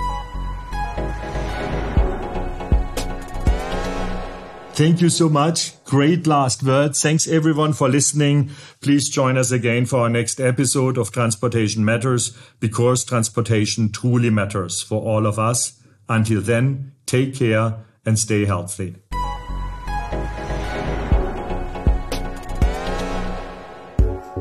Thank 4.74 5.02
you 5.02 5.10
so 5.10 5.30
much. 5.30 5.84
Great 5.86 6.26
last 6.26 6.64
words. 6.64 7.00
Thanks 7.00 7.28
everyone 7.28 7.74
for 7.74 7.88
listening. 7.88 8.50
Please 8.82 9.08
join 9.08 9.38
us 9.38 9.52
again 9.52 9.86
for 9.86 10.00
our 10.00 10.10
next 10.10 10.42
episode 10.42 10.98
of 10.98 11.12
Transportation 11.12 11.86
Matters 11.86 12.36
because 12.60 13.06
transportation 13.06 13.92
truly 13.92 14.32
matters 14.32 14.82
for 14.82 15.00
all 15.00 15.28
of 15.28 15.38
us. 15.38 15.80
Until 16.10 16.42
then, 16.42 16.94
take 17.06 17.36
care 17.36 17.86
and 18.04 18.18
stay 18.18 18.46
healthy. 18.46 18.96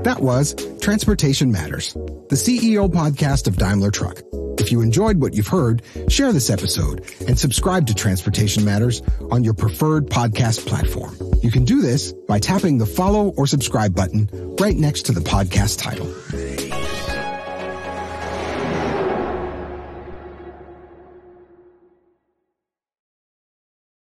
That 0.02 0.18
was 0.20 0.54
Transportation 0.80 1.52
Matters, 1.52 1.92
the 1.92 2.36
CEO 2.36 2.90
podcast 2.90 3.46
of 3.46 3.58
Daimler 3.58 3.90
Truck. 3.90 4.22
If 4.62 4.70
you 4.70 4.80
enjoyed 4.80 5.20
what 5.20 5.34
you've 5.34 5.48
heard, 5.48 5.82
share 6.06 6.32
this 6.32 6.48
episode 6.48 7.04
and 7.26 7.36
subscribe 7.36 7.88
to 7.88 7.94
Transportation 7.94 8.64
Matters 8.64 9.02
on 9.32 9.42
your 9.42 9.54
preferred 9.54 10.06
podcast 10.06 10.64
platform. 10.66 11.16
You 11.42 11.50
can 11.50 11.64
do 11.64 11.82
this 11.82 12.12
by 12.12 12.38
tapping 12.38 12.78
the 12.78 12.86
follow 12.86 13.30
or 13.30 13.48
subscribe 13.48 13.92
button 13.92 14.30
right 14.60 14.76
next 14.76 15.06
to 15.06 15.12
the 15.12 15.20
podcast 15.20 15.80
title. 15.80 16.06